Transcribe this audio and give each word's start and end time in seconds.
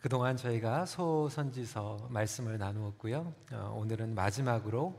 그동안 0.00 0.38
저희가 0.38 0.86
소선지서 0.86 2.08
말씀을 2.08 2.56
나누었고요. 2.56 3.34
어, 3.52 3.76
오늘은 3.78 4.14
마지막으로 4.14 4.98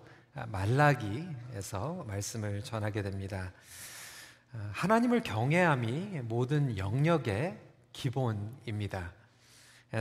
말라기에서 0.49 2.05
말씀을 2.07 2.63
전하게 2.63 3.01
됩니다. 3.01 3.51
어, 4.53 4.69
하나님을 4.73 5.23
경외함이 5.23 6.21
모든 6.25 6.77
영역의 6.77 7.57
기본입니다. 7.93 9.11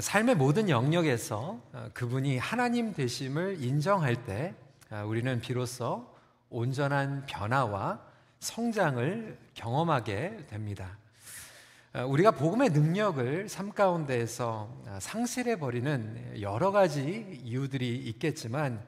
삶의 0.00 0.34
모든 0.34 0.68
영역에서 0.68 1.59
어, 1.73 1.89
그분이 1.95 2.37
하나님 2.37 2.93
되심을 2.93 3.62
인정할 3.62 4.23
때 4.27 4.55
우리는 5.07 5.41
비로소 5.41 6.14
온전한 6.51 7.25
변화와 7.25 8.05
성장을 8.41 9.39
경험하게 9.55 10.46
됩니다. 10.48 11.00
어, 11.93 12.07
우리가 12.07 12.30
복음의 12.30 12.70
능력을 12.70 13.48
삶 13.48 13.72
가운데에서 13.72 14.72
어, 14.86 14.99
상실해 15.00 15.58
버리는 15.58 16.40
여러 16.40 16.71
가지 16.71 17.40
이유들이 17.43 17.96
있겠지만 17.96 18.80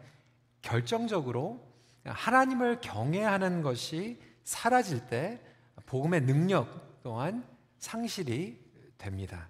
결정적으로 0.61 1.61
하나님을 2.05 2.81
경외하는 2.81 3.63
것이 3.63 4.21
사라질 4.45 5.01
때 5.09 5.41
복음의 5.87 6.21
능력 6.21 7.03
또한 7.03 7.45
상실이 7.79 8.57
됩니다. 8.99 9.49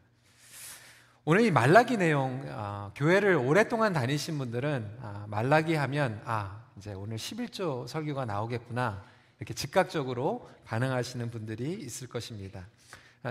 오늘 1.26 1.42
이 1.42 1.50
말라기 1.50 1.98
내용 1.98 2.42
어, 2.46 2.90
교회를 2.94 3.36
오랫동안 3.36 3.92
다니신 3.92 4.38
분들은 4.38 4.96
아, 5.02 5.26
말라기 5.28 5.74
하면 5.74 6.22
아 6.24 6.64
이제 6.78 6.94
오늘 6.94 7.18
11조 7.18 7.86
설교가 7.86 8.24
나오겠구나 8.24 9.04
이렇게 9.38 9.52
즉각적으로 9.52 10.48
반응하시는 10.64 11.30
분들이 11.30 11.74
있을 11.74 12.08
것입니다. 12.08 12.66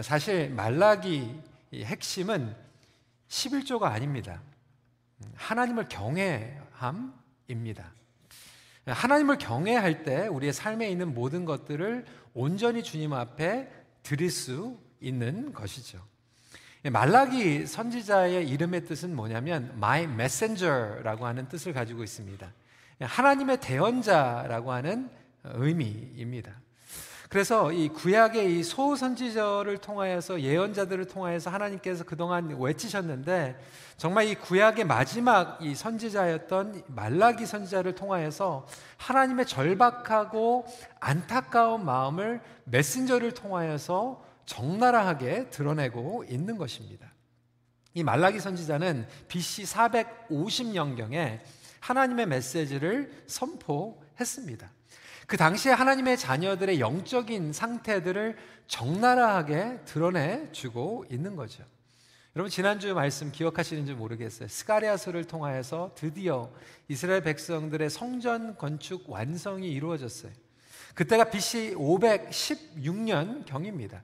사실 0.02 0.50
말라기 0.50 1.42
핵심은 1.74 2.56
11조가 3.28 3.84
아닙니다. 3.84 4.42
하나님을 5.36 5.90
경외함입니다. 5.90 7.92
하나님을 8.86 9.38
경외할 9.38 10.04
때 10.04 10.28
우리의 10.28 10.54
삶에 10.54 10.90
있는 10.90 11.14
모든 11.14 11.46
것들을 11.46 12.06
온전히 12.34 12.84
주님 12.84 13.14
앞에 13.14 13.70
드릴 14.02 14.32
수 14.32 14.80
있는 15.00 15.54
것이죠. 15.54 16.02
말라기 16.84 17.68
선지자의 17.68 18.50
이름의 18.50 18.86
뜻은 18.86 19.16
뭐냐면 19.16 19.72
my 19.76 20.04
messenger라고 20.04 21.28
하는 21.28 21.48
뜻을 21.48 21.74
가지고 21.74 22.04
있습니다. 22.04 22.52
하나님의 23.02 23.60
대언자라고 23.60 24.72
하는 24.72 25.10
의미입니다. 25.44 26.60
그래서 27.32 27.72
이 27.72 27.88
구약의 27.88 28.60
이 28.60 28.62
소선지자를 28.62 29.78
통하여서 29.78 30.42
예언자들을 30.42 31.06
통하여서 31.06 31.50
하나님께서 31.50 32.04
그동안 32.04 32.60
외치셨는데 32.60 33.58
정말 33.96 34.28
이 34.28 34.36
구약의 34.36 34.84
마지막 34.84 35.58
이 35.62 35.74
선지자였던 35.74 36.84
말라기 36.88 37.46
선지자를 37.46 37.96
통하여서 37.96 38.68
하나님의 38.98 39.46
절박하고 39.46 40.66
안타까운 41.00 41.86
마음을 41.86 42.42
메신저를 42.66 43.34
통하여서 43.34 44.22
적나라하게 44.46 45.52
드러내고 45.52 46.26
있는 46.28 46.58
것입니다. 46.58 47.14
이 47.94 48.04
말라기 48.04 48.42
선지자는 48.42 49.08
BC 49.30 49.64
450년경에 49.64 51.40
하나님의 51.80 52.26
메시지를 52.26 53.24
선포했습니다. 53.26 54.70
그 55.32 55.38
당시에 55.38 55.72
하나님의 55.72 56.18
자녀들의 56.18 56.82
영적인 56.82 57.54
상태들을 57.54 58.36
적나라하게 58.68 59.80
드러내 59.86 60.52
주고 60.52 61.06
있는 61.10 61.38
거죠. 61.38 61.64
여러분 62.36 62.50
지난주 62.50 62.94
말씀 62.94 63.32
기억하시는지 63.32 63.94
모르겠어요. 63.94 64.50
스가리아서를 64.50 65.24
통하여서 65.24 65.92
드디어 65.96 66.52
이스라엘 66.90 67.24
백성들의 67.24 67.90
성전 67.90 68.58
건축 68.58 69.10
완성이 69.10 69.72
이루어졌어요. 69.72 70.34
그때가 70.96 71.30
BC 71.30 71.76
516년 71.78 73.46
경입니다. 73.46 74.04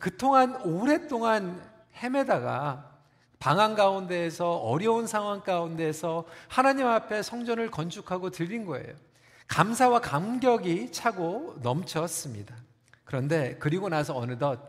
그동안 0.00 0.60
오랫동안 0.62 1.62
헤매다가 2.02 2.98
방황 3.38 3.76
가운데에서 3.76 4.56
어려운 4.56 5.06
상황 5.06 5.40
가운데에서 5.40 6.24
하나님 6.48 6.88
앞에 6.88 7.22
성전을 7.22 7.70
건축하고 7.70 8.30
들린 8.30 8.64
거예요. 8.64 8.96
감사와 9.48 10.00
감격이 10.00 10.92
차고 10.92 11.58
넘쳤습니다. 11.62 12.54
그런데 13.04 13.56
그리고 13.58 13.88
나서 13.88 14.16
어느덧 14.16 14.60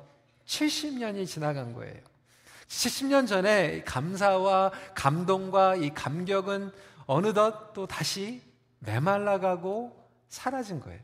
70년이 0.45 1.28
지나간 1.28 1.73
거예요. 1.73 2.01
70년 2.67 3.28
전에 3.28 3.84
감사와 3.84 4.72
감동과 4.95 5.75
이 5.75 5.94
감격은 5.94 6.72
어느덧 7.06 7.73
또 7.73 7.88
다시 7.88 8.41
메말라가고 8.79 9.95
사라진 10.29 10.79
거예요. 10.79 11.00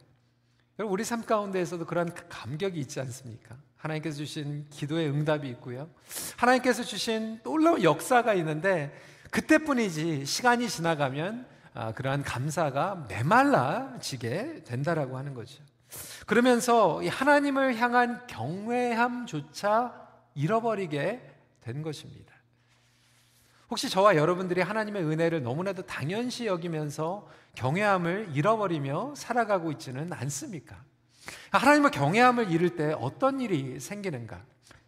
여러분, 0.78 0.94
우리 0.94 1.04
삶 1.04 1.24
가운데에서도 1.24 1.86
그런 1.86 2.14
감격이 2.30 2.80
있지 2.80 3.00
않습니까? 3.00 3.56
하나님께서 3.78 4.18
주신 4.18 4.66
기도의 4.70 5.10
응답이 5.10 5.48
있고요. 5.50 5.90
하나님께서 6.38 6.84
주신 6.84 7.40
놀라운 7.44 7.84
역사가 7.84 8.34
있는데 8.36 8.96
그때뿐이지 9.32 10.26
시간이 10.26 10.70
지나가면 10.70 11.46
아, 11.46 11.55
그러한 11.96 12.24
감사가 12.24 13.06
메말라지게 13.10 14.64
된다라고 14.64 15.18
하는 15.18 15.34
거죠. 15.34 15.64
그러면서 16.26 17.02
하나님을 17.06 17.78
향한 17.78 18.26
경외함조차 18.28 20.08
잃어버리게 20.36 21.22
된 21.62 21.82
것입니다. 21.82 22.34
혹시 23.70 23.90
저와 23.90 24.16
여러분들이 24.16 24.62
하나님의 24.62 25.04
은혜를 25.04 25.42
너무나도 25.42 25.84
당연시 25.84 26.46
여기면서 26.46 27.28
경외함을 27.56 28.30
잃어버리며 28.34 29.16
살아가고 29.16 29.72
있지는 29.72 30.14
않습니까? 30.14 30.84
하나님의 31.52 31.92
경외함을 31.92 32.52
잃을 32.52 32.76
때 32.76 32.94
어떤 33.00 33.42
일이 33.42 33.80
생기는가? 33.80 34.44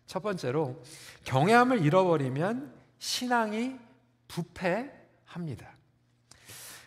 첫 0.06 0.22
번째로 0.22 0.82
경외함을 1.26 1.84
잃어버리면 1.84 2.74
신앙이 3.00 3.76
부패합니다. 4.28 5.77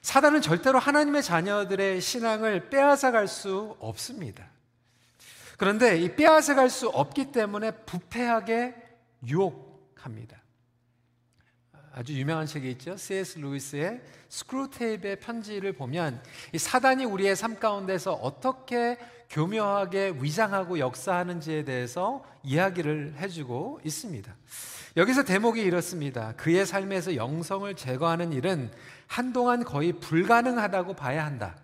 사단은 0.03 0.41
절대로 0.41 0.79
하나님의 0.79 1.23
자녀들의 1.23 2.01
신앙을 2.01 2.71
빼앗아 2.71 3.11
갈 3.11 3.29
수 3.29 3.77
없습니다. 3.81 4.49
그런데 5.59 5.99
이 5.99 6.15
빼앗아 6.17 6.55
갈 6.55 6.71
수 6.71 6.89
없기 6.89 7.33
때문에 7.33 7.71
부패하게 7.85 8.75
유혹합니다. 9.27 10.41
아주 11.93 12.15
유명한 12.15 12.47
책이 12.47 12.71
있죠. 12.73 12.97
C.S. 12.97 13.39
루이스의 13.41 14.01
스크루테이프의 14.29 15.21
편지를 15.21 15.73
보면 15.73 16.23
이 16.53 16.59
사단이 16.59 17.05
우리의 17.05 17.35
삶 17.35 17.59
가운데서 17.59 18.13
어떻게 18.15 18.97
교묘하게 19.29 20.15
위장하고 20.21 20.79
역사하는지에 20.79 21.65
대해서 21.65 22.25
이야기를 22.43 23.17
해주고 23.19 23.81
있습니다. 23.85 24.35
여기서 24.97 25.23
대목이 25.23 25.61
이렇습니다. 25.61 26.33
그의 26.37 26.67
삶에서 26.67 27.15
영성을 27.15 27.73
제거하는 27.75 28.33
일은 28.33 28.71
한동안 29.07 29.65
거의 29.65 29.93
불가능하다고 29.93 30.95
봐야 30.95 31.25
한다. 31.25 31.57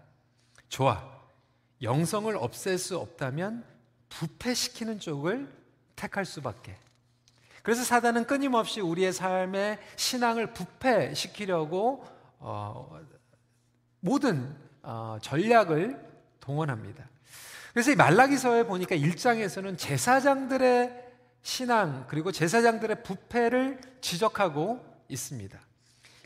좋아. 0.68 1.02
영성을 1.82 2.34
없앨 2.36 2.78
수 2.78 2.98
없다면 2.98 3.64
부패시키는 4.08 5.00
쪽을 5.00 5.48
택할 5.96 6.24
수밖에. 6.24 6.76
그래서 7.62 7.82
사단은 7.82 8.26
끊임없이 8.26 8.80
우리의 8.80 9.12
삶의 9.12 9.78
신앙을 9.96 10.52
부패시키려고 10.52 12.04
어, 12.38 13.00
모든 14.00 14.54
어, 14.82 15.18
전략을 15.20 16.00
동원합니다. 16.38 17.08
그래서 17.72 17.90
이 17.90 17.96
말라기서에 17.96 18.64
보니까 18.64 18.94
1장에서는 18.94 19.76
제사장들의 19.76 21.05
신앙 21.46 22.06
그리고 22.08 22.32
제사장들의 22.32 23.04
부패를 23.04 23.78
지적하고 24.00 24.84
있습니다. 25.08 25.56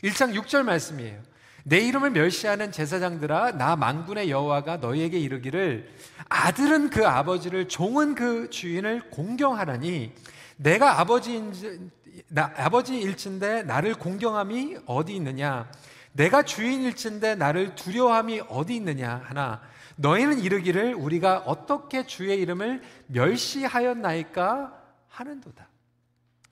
1장 0.03 0.33
6절 0.33 0.63
말씀이에요. 0.63 1.21
내 1.63 1.77
이름을 1.77 2.09
멸시하는 2.09 2.71
제사장들아 2.71 3.51
나 3.51 3.75
만군의 3.75 4.31
여호와가 4.31 4.77
너희에게 4.77 5.19
이르기를 5.19 5.93
아들은 6.27 6.89
그 6.89 7.05
아버지를 7.05 7.67
종은 7.67 8.15
그 8.15 8.49
주인을 8.49 9.11
공경하라니 9.11 10.11
내가 10.57 10.99
아버지인 10.99 11.91
나, 12.27 12.51
아버지일진데 12.57 13.61
나를 13.63 13.93
공경함이 13.93 14.77
어디 14.87 15.15
있느냐 15.17 15.69
내가 16.13 16.41
주인일진데 16.41 17.35
나를 17.35 17.75
두려함이 17.75 18.41
어디 18.49 18.75
있느냐 18.77 19.21
하나 19.23 19.61
너희는 19.97 20.39
이르기를 20.39 20.95
우리가 20.95 21.43
어떻게 21.45 22.07
주의 22.07 22.39
이름을 22.39 22.81
멸시하였나이까 23.05 24.80
하는도다. 25.11 25.67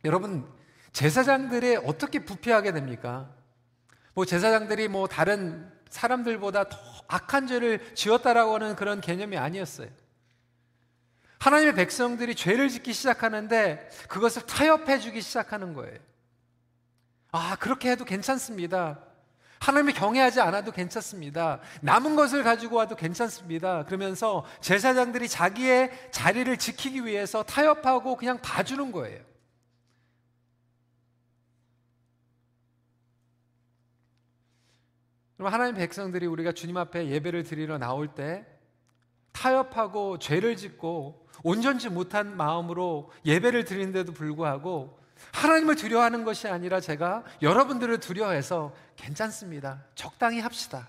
여러분 0.06 0.47
제사장들이 0.91 1.77
어떻게 1.77 2.23
부패하게 2.23 2.71
됩니까? 2.71 3.33
뭐 4.13 4.25
제사장들이 4.25 4.88
뭐 4.88 5.07
다른 5.07 5.71
사람들보다 5.89 6.69
더 6.69 6.77
악한 7.07 7.47
죄를 7.47 7.95
지었다라고 7.95 8.56
하는 8.56 8.75
그런 8.75 9.01
개념이 9.01 9.38
아니었어요. 9.38 9.89
하나님의 11.39 11.73
백성들이 11.73 12.35
죄를 12.35 12.69
짓기 12.69 12.94
시작하는데 12.94 13.89
그것을 14.09 14.45
타협해 14.45 15.00
주기 15.00 15.21
시작하는 15.21 15.73
거예요. 15.73 15.97
아, 17.31 17.56
그렇게 17.57 17.91
해도 17.91 18.06
괜찮습니다. 18.06 19.00
하나님을 19.59 19.94
경외하지 19.94 20.39
않아도 20.41 20.71
괜찮습니다. 20.71 21.59
남은 21.81 22.15
것을 22.15 22.44
가지고 22.44 22.77
와도 22.77 22.95
괜찮습니다. 22.95 23.83
그러면서 23.85 24.45
제사장들이 24.61 25.27
자기의 25.27 25.91
자리를 26.11 26.56
지키기 26.57 27.06
위해서 27.06 27.44
타협하고 27.44 28.15
그냥 28.15 28.39
봐주는 28.41 28.91
거예요. 28.91 29.29
그럼 35.38 35.53
하나님 35.53 35.75
백성들이 35.75 36.25
우리가 36.25 36.51
주님 36.51 36.75
앞에 36.75 37.07
예배를 37.07 37.44
드리러 37.44 37.77
나올 37.77 38.09
때 38.09 38.45
타협하고 39.31 40.19
죄를 40.19 40.57
짓고 40.57 41.27
온전치 41.44 41.89
못한 41.89 42.35
마음으로 42.35 43.11
예배를 43.25 43.63
드리는데도 43.63 44.11
불구하고 44.11 44.98
하나님을 45.33 45.75
두려워하는 45.75 46.23
것이 46.23 46.47
아니라 46.47 46.79
제가 46.79 47.23
여러분들을 47.41 47.99
두려워해서 47.99 48.73
괜찮습니다. 48.95 49.83
적당히 49.95 50.39
합시다. 50.39 50.87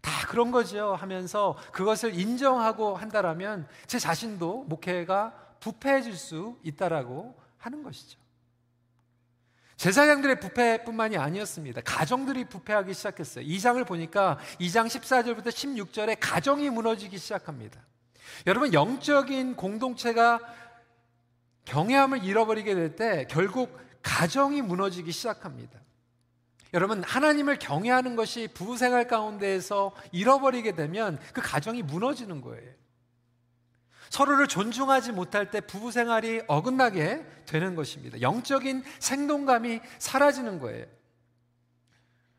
다 0.00 0.26
그런 0.28 0.50
거죠 0.50 0.94
하면서 0.94 1.56
그것을 1.72 2.18
인정하고 2.18 2.96
한다라면 2.96 3.66
제 3.86 3.98
자신도 3.98 4.64
목회가 4.64 5.34
부패해질 5.60 6.16
수 6.16 6.56
있다라고 6.62 7.36
하는 7.58 7.82
것이죠. 7.82 8.18
제사장들의 9.76 10.40
부패뿐만이 10.40 11.16
아니었습니다. 11.16 11.80
가정들이 11.82 12.44
부패하기 12.44 12.92
시작했어요. 12.92 13.46
2장을 13.46 13.86
보니까 13.86 14.38
2장 14.60 14.86
14절부터 14.86 15.46
16절에 15.46 16.18
가정이 16.20 16.68
무너지기 16.68 17.16
시작합니다. 17.16 17.80
여러분 18.46 18.74
영적인 18.74 19.56
공동체가 19.56 20.40
경외함을 21.64 22.24
잃어버리게 22.24 22.74
될 22.74 22.96
때 22.96 23.26
결국 23.28 23.78
가정이 24.02 24.62
무너지기 24.62 25.12
시작합니다. 25.12 25.78
여러분, 26.72 27.02
하나님을 27.02 27.58
경외하는 27.58 28.16
것이 28.16 28.48
부부 28.54 28.76
생활 28.76 29.08
가운데에서 29.08 29.92
잃어버리게 30.12 30.74
되면 30.74 31.18
그 31.32 31.40
가정이 31.42 31.82
무너지는 31.82 32.40
거예요. 32.40 32.70
서로를 34.08 34.46
존중하지 34.48 35.12
못할 35.12 35.50
때 35.50 35.60
부부 35.60 35.92
생활이 35.92 36.42
어긋나게 36.46 37.24
되는 37.46 37.74
것입니다. 37.74 38.20
영적인 38.20 38.82
생동감이 38.98 39.80
사라지는 39.98 40.58
거예요. 40.58 40.86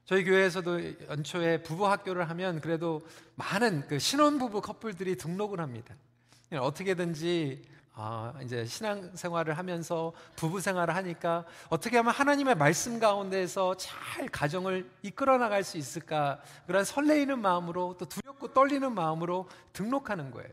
저희 0.05 0.25
교회에서도 0.25 1.07
연초에 1.07 1.63
부부 1.63 1.87
학교를 1.87 2.29
하면 2.29 2.59
그래도 2.59 3.01
많은 3.35 3.87
그 3.87 3.99
신혼부부 3.99 4.61
커플들이 4.61 5.15
등록을 5.15 5.61
합니다. 5.61 5.95
어떻게든지 6.51 7.63
아, 8.03 8.33
이제 8.41 8.65
신앙 8.65 9.15
생활을 9.15 9.59
하면서 9.59 10.11
부부 10.35 10.59
생활을 10.59 10.95
하니까 10.95 11.45
어떻게 11.69 11.97
하면 11.97 12.11
하나님의 12.11 12.55
말씀 12.55 12.99
가운데에서 12.99 13.77
잘 13.77 14.27
가정을 14.27 14.89
이끌어 15.03 15.37
나갈 15.37 15.63
수 15.63 15.77
있을까? 15.77 16.41
그런 16.65 16.83
설레이는 16.83 17.39
마음으로 17.39 17.97
또 17.99 18.05
두렵고 18.05 18.53
떨리는 18.53 18.91
마음으로 18.91 19.47
등록하는 19.73 20.31
거예요. 20.31 20.49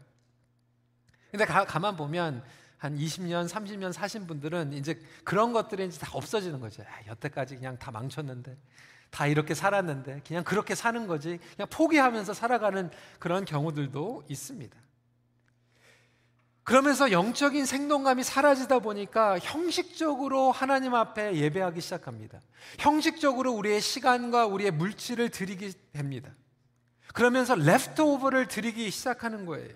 근데 1.30 1.46
가, 1.46 1.64
가만 1.64 1.96
보면 1.96 2.44
한 2.76 2.98
20년, 2.98 3.48
30년 3.48 3.94
사신 3.94 4.26
분들은 4.26 4.74
이제 4.74 5.00
그런 5.24 5.54
것들이 5.54 5.86
이제 5.86 5.98
다 5.98 6.10
없어지는 6.12 6.60
거죠. 6.60 6.82
아, 6.82 7.06
여태까지 7.06 7.56
그냥 7.56 7.78
다 7.78 7.90
망쳤는데, 7.90 8.58
다 9.08 9.26
이렇게 9.26 9.54
살았는데, 9.54 10.20
그냥 10.26 10.44
그렇게 10.44 10.74
사는 10.74 11.06
거지. 11.06 11.38
그냥 11.56 11.66
포기하면서 11.70 12.34
살아가는 12.34 12.90
그런 13.18 13.46
경우들도 13.46 14.24
있습니다. 14.28 14.76
그러면서 16.68 17.10
영적인 17.12 17.64
생동감이 17.64 18.22
사라지다 18.22 18.80
보니까 18.80 19.38
형식적으로 19.38 20.52
하나님 20.52 20.94
앞에 20.94 21.34
예배하기 21.34 21.80
시작합니다. 21.80 22.42
형식적으로 22.78 23.54
우리의 23.54 23.80
시간과 23.80 24.44
우리의 24.44 24.72
물질을 24.72 25.30
드리게 25.30 25.70
됩니다. 25.94 26.28
그러면서 27.14 27.54
레프트오버를 27.54 28.48
드리기 28.48 28.90
시작하는 28.90 29.46
거예요. 29.46 29.70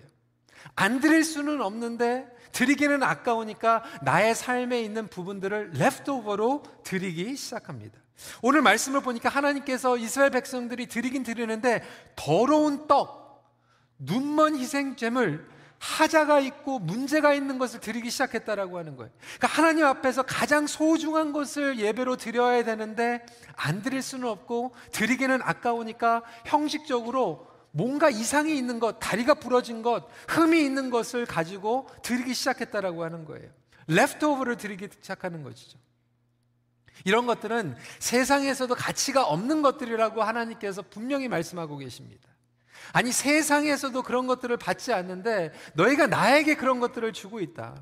안 0.75 0.99
드릴 0.99 1.23
수는 1.23 1.63
없는데 1.63 2.27
드리기는 2.51 3.01
아까우니까 3.01 3.83
나의 4.03 4.35
삶에 4.35 4.79
있는 4.79 5.07
부분들을 5.07 5.71
레프트오버로 5.71 6.61
드리기 6.83 7.35
시작합니다. 7.35 7.97
오늘 8.43 8.61
말씀을 8.61 9.01
보니까 9.01 9.29
하나님께서 9.29 9.97
이스라엘 9.97 10.29
백성들이 10.29 10.85
드리긴 10.85 11.23
드리는데 11.23 11.81
더러운 12.15 12.85
떡, 12.85 13.51
눈먼 13.97 14.57
희생잼을 14.57 15.52
하자가 15.83 16.39
있고 16.39 16.79
문제가 16.79 17.33
있는 17.33 17.57
것을 17.57 17.81
드리기 17.81 18.09
시작했다라고 18.09 18.77
하는 18.77 18.95
거예요. 18.95 19.11
그러니까 19.37 19.47
하나님 19.47 19.85
앞에서 19.85 20.23
가장 20.23 20.65
소중한 20.65 21.33
것을 21.33 21.77
예배로 21.77 22.15
드려야 22.15 22.63
되는데 22.63 23.25
안 23.55 23.81
드릴 23.81 24.01
수는 24.01 24.29
없고 24.29 24.73
드리기는 24.93 25.41
아까우니까 25.43 26.23
형식적으로 26.45 27.47
뭔가 27.71 28.09
이상이 28.09 28.55
있는 28.57 28.79
것, 28.79 28.99
다리가 28.99 29.33
부러진 29.33 29.81
것, 29.81 30.07
흠이 30.29 30.63
있는 30.63 30.89
것을 30.89 31.25
가지고 31.25 31.89
드리기 32.01 32.33
시작했다라고 32.33 33.03
하는 33.03 33.25
거예요. 33.25 33.49
레프트오버를 33.87 34.55
드리기 34.55 34.87
시작하는 35.01 35.43
것이죠. 35.43 35.77
이런 37.03 37.25
것들은 37.25 37.75
세상에서도 37.99 38.73
가치가 38.75 39.25
없는 39.25 39.61
것들이라고 39.61 40.23
하나님께서 40.23 40.81
분명히 40.81 41.27
말씀하고 41.27 41.77
계십니다. 41.77 42.32
아니 42.91 43.11
세상에서도 43.11 44.01
그런 44.03 44.27
것들을 44.27 44.55
받지 44.57 44.93
않는데 44.93 45.53
너희가 45.73 46.07
나에게 46.07 46.55
그런 46.55 46.79
것들을 46.79 47.13
주고 47.13 47.39
있다. 47.39 47.75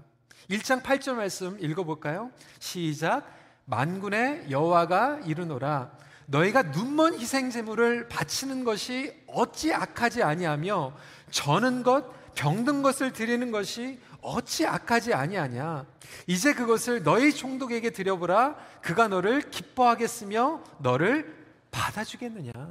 1장 0.50 0.84
8절 0.84 1.14
말씀 1.14 1.58
읽어볼까요? 1.60 2.32
시작. 2.60 3.24
만군의 3.66 4.48
여호와가 4.50 5.22
이르노라. 5.26 5.92
너희가 6.28 6.64
눈먼 6.64 7.20
희생 7.20 7.50
제물을 7.50 8.08
바치는 8.08 8.64
것이 8.64 9.14
어찌 9.28 9.74
악하지 9.74 10.24
아니하며 10.24 10.94
저는 11.30 11.84
것 11.84 12.06
병든 12.36 12.82
것을 12.82 13.12
드리는 13.12 13.52
것이 13.52 14.00
어찌 14.22 14.66
악하지 14.66 15.14
아니하냐 15.14 15.86
이제 16.28 16.54
그것을 16.54 17.04
너희 17.04 17.34
총독에게 17.34 17.90
드려보라 17.90 18.56
그가 18.82 19.08
너를 19.08 19.42
기뻐하겠으며 19.50 20.64
너를 20.80 21.36
받아주겠느냐 21.72 22.71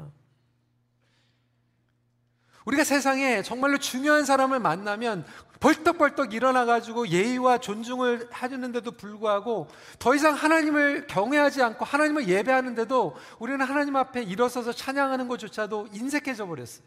우리가 2.65 2.85
세상에 2.85 3.43
정말로 3.43 3.79
중요한 3.79 4.25
사람을 4.25 4.61
만나면 4.61 5.25
벌떡벌떡 5.61 6.33
일어나가지고 6.33 7.09
예의와 7.09 7.59
존중을 7.59 8.31
해주는데도 8.35 8.93
불구하고 8.93 9.69
더 9.99 10.15
이상 10.15 10.35
하나님을 10.35 11.06
경외하지 11.06 11.63
않고 11.63 11.84
하나님을 11.84 12.29
예배하는데도 12.29 13.17
우리는 13.39 13.65
하나님 13.65 13.96
앞에 13.96 14.23
일어서서 14.23 14.73
찬양하는 14.73 15.29
것조차도 15.29 15.89
인색해져 15.93 16.46
버렸어요. 16.46 16.84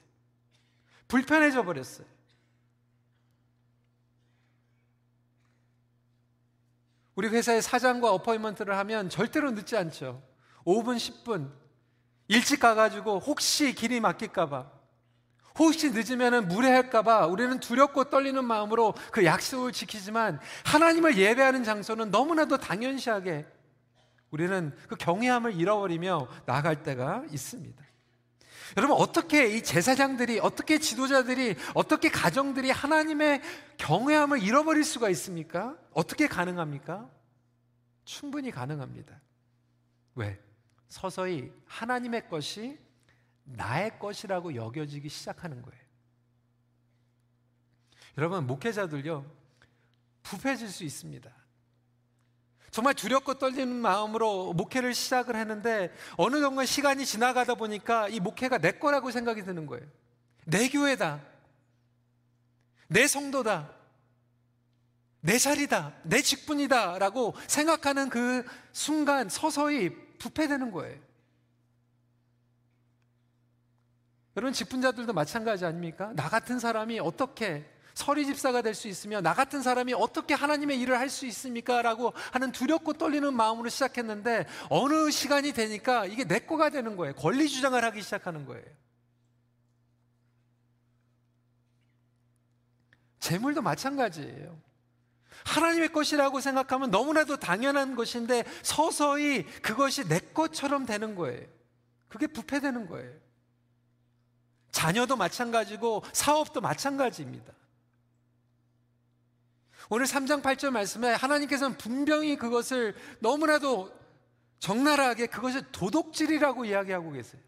불편해져 1.07 1.63
버렸어요. 1.63 2.07
우리 7.15 7.27
회사의 7.27 7.61
사장과 7.61 8.11
어퍼이먼트를 8.11 8.75
하면 8.79 9.07
절대로 9.09 9.51
늦지 9.51 9.77
않죠. 9.77 10.23
5분, 10.65 10.97
10분. 10.97 11.51
일찍 12.27 12.59
가가지고 12.59 13.19
혹시 13.19 13.75
길이 13.75 13.99
막힐까봐. 13.99 14.72
혹시 15.57 15.91
늦으면 15.91 16.47
무례할까봐 16.47 17.27
우리는 17.27 17.59
두렵고 17.59 18.05
떨리는 18.05 18.43
마음으로 18.43 18.93
그 19.11 19.23
약속을 19.25 19.71
지키지만 19.71 20.39
하나님을 20.65 21.17
예배하는 21.17 21.63
장소는 21.63 22.11
너무나도 22.11 22.57
당연시하게 22.57 23.45
우리는 24.31 24.75
그 24.87 24.95
경외함을 24.95 25.53
잃어버리며 25.55 26.27
나아갈 26.45 26.81
때가 26.81 27.23
있습니다. 27.31 27.83
여러분, 28.77 28.97
어떻게 28.97 29.45
이 29.55 29.61
제사장들이, 29.61 30.39
어떻게 30.39 30.79
지도자들이, 30.79 31.55
어떻게 31.75 32.09
가정들이 32.09 32.71
하나님의 32.71 33.41
경외함을 33.77 34.41
잃어버릴 34.41 34.83
수가 34.83 35.09
있습니까? 35.09 35.77
어떻게 35.91 36.27
가능합니까? 36.27 37.07
충분히 38.05 38.49
가능합니다. 38.49 39.21
왜? 40.15 40.39
서서히 40.89 41.51
하나님의 41.67 42.27
것이 42.29 42.79
나의 43.43 43.99
것이라고 43.99 44.55
여겨지기 44.55 45.09
시작하는 45.09 45.61
거예요. 45.61 45.83
여러분, 48.17 48.45
목회자들요, 48.47 49.25
부패질 50.23 50.69
수 50.69 50.83
있습니다. 50.83 51.31
정말 52.71 52.95
두렵고 52.95 53.35
떨리는 53.35 53.67
마음으로 53.67 54.53
목회를 54.53 54.95
시작을 54.95 55.35
했는데 55.35 55.93
어느 56.17 56.41
정도 56.41 56.65
시간이 56.65 57.05
지나가다 57.05 57.53
보니까 57.53 58.07
이 58.09 58.19
목회가 58.19 58.57
내 58.57 58.71
거라고 58.71 59.11
생각이 59.11 59.43
드는 59.43 59.67
거예요. 59.67 59.85
내 60.45 60.69
교회다. 60.69 61.21
내 62.87 63.05
성도다. 63.05 63.69
내 65.21 65.37
자리다. 65.37 65.93
내 66.01 66.21
직분이다. 66.23 66.97
라고 66.97 67.35
생각하는 67.47 68.09
그 68.09 68.43
순간 68.71 69.29
서서히 69.29 69.91
부패되는 70.17 70.71
거예요. 70.71 70.99
여러분 74.35 74.53
직분자들도 74.53 75.13
마찬가지 75.13 75.65
아닙니까? 75.65 76.11
나 76.15 76.27
같은 76.29 76.59
사람이 76.59 76.99
어떻게 76.99 77.69
서리 77.93 78.25
집사가 78.25 78.63
될 78.63 78.73
수 78.73 78.87
있으며 78.87 79.21
나 79.21 79.33
같은 79.35 79.61
사람이 79.61 79.93
어떻게 79.93 80.33
하나님의 80.33 80.79
일을 80.79 80.97
할 80.97 81.09
수 81.09 81.27
있습니까? 81.27 81.81
라고 81.83 82.13
하는 82.31 82.51
두렵고 82.51 82.93
떨리는 82.93 83.31
마음으로 83.33 83.69
시작했는데 83.69 84.47
어느 84.69 85.11
시간이 85.11 85.51
되니까 85.53 86.07
이게 86.07 86.23
내 86.23 86.39
거가 86.39 86.69
되는 86.69 86.95
거예요. 86.95 87.13
권리 87.13 87.47
주장을 87.47 87.81
하기 87.83 88.01
시작하는 88.01 88.45
거예요. 88.45 88.65
재물도 93.19 93.61
마찬가지예요. 93.61 94.59
하나님의 95.45 95.89
것이라고 95.91 96.39
생각하면 96.39 96.89
너무나도 96.89 97.37
당연한 97.37 97.95
것인데 97.95 98.43
서서히 98.63 99.45
그것이 99.61 100.07
내 100.07 100.19
것처럼 100.19 100.85
되는 100.85 101.15
거예요. 101.15 101.45
그게 102.07 102.27
부패되는 102.27 102.87
거예요. 102.87 103.22
자녀도 104.73 105.15
마찬가지고 105.15 106.03
사업도 106.11 106.59
마찬가지입니다. 106.59 107.53
오늘 109.89 110.05
3장 110.05 110.41
8절 110.41 110.71
말씀에 110.71 111.13
하나님께서는 111.13 111.77
분명히 111.77 112.35
그것을 112.35 112.95
너무나도 113.19 113.93
적나라하게 114.59 115.27
그것을 115.27 115.71
도덕질이라고 115.71 116.65
이야기하고 116.65 117.11
계세요. 117.11 117.41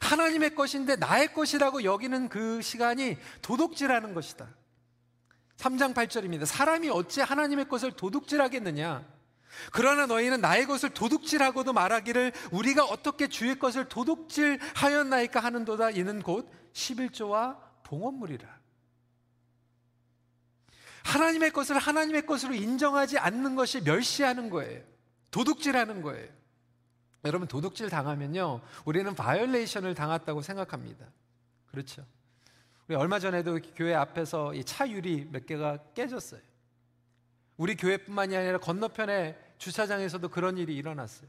하나님의 0.00 0.54
것인데 0.54 0.96
나의 0.96 1.32
것이라고 1.32 1.84
여기는 1.84 2.28
그 2.28 2.60
시간이 2.60 3.16
도둑질하는 3.42 4.12
것이다. 4.12 4.48
3장 5.56 5.94
8절입니다. 5.94 6.44
사람이 6.44 6.90
어찌 6.90 7.20
하나님의 7.20 7.68
것을 7.68 7.92
도둑질하겠느냐? 7.92 9.19
그러나 9.72 10.06
너희는 10.06 10.40
나의 10.40 10.66
것을 10.66 10.90
도둑질하고도 10.90 11.72
말하기를 11.72 12.32
우리가 12.52 12.84
어떻게 12.84 13.28
주의 13.28 13.58
것을 13.58 13.88
도둑질하였나이까 13.88 15.40
하는도다 15.40 15.90
이는 15.90 16.22
곧 16.22 16.50
11조와 16.72 17.58
봉헌물이라. 17.84 18.60
하나님의 21.04 21.50
것을 21.50 21.78
하나님의 21.78 22.26
것으로 22.26 22.54
인정하지 22.54 23.18
않는 23.18 23.54
것이 23.56 23.80
멸시하는 23.80 24.50
거예요. 24.50 24.82
도둑질하는 25.30 26.02
거예요. 26.02 26.28
여러분 27.24 27.48
도둑질 27.48 27.90
당하면요. 27.90 28.60
우리는 28.84 29.14
violation을 29.14 29.94
당했다고 29.94 30.42
생각합니다. 30.42 31.06
그렇죠. 31.66 32.06
우리 32.88 32.96
얼마 32.96 33.18
전에도 33.18 33.58
교회 33.76 33.94
앞에서 33.94 34.54
이 34.54 34.65
차 34.65 34.88
유리 34.90 35.28
몇 35.30 35.46
개가 35.46 35.78
깨졌어요. 35.94 36.40
우리 37.60 37.76
교회뿐만이 37.76 38.34
아니라 38.34 38.56
건너편에 38.56 39.38
주차장에서도 39.58 40.26
그런 40.30 40.56
일이 40.56 40.74
일어났어요. 40.74 41.28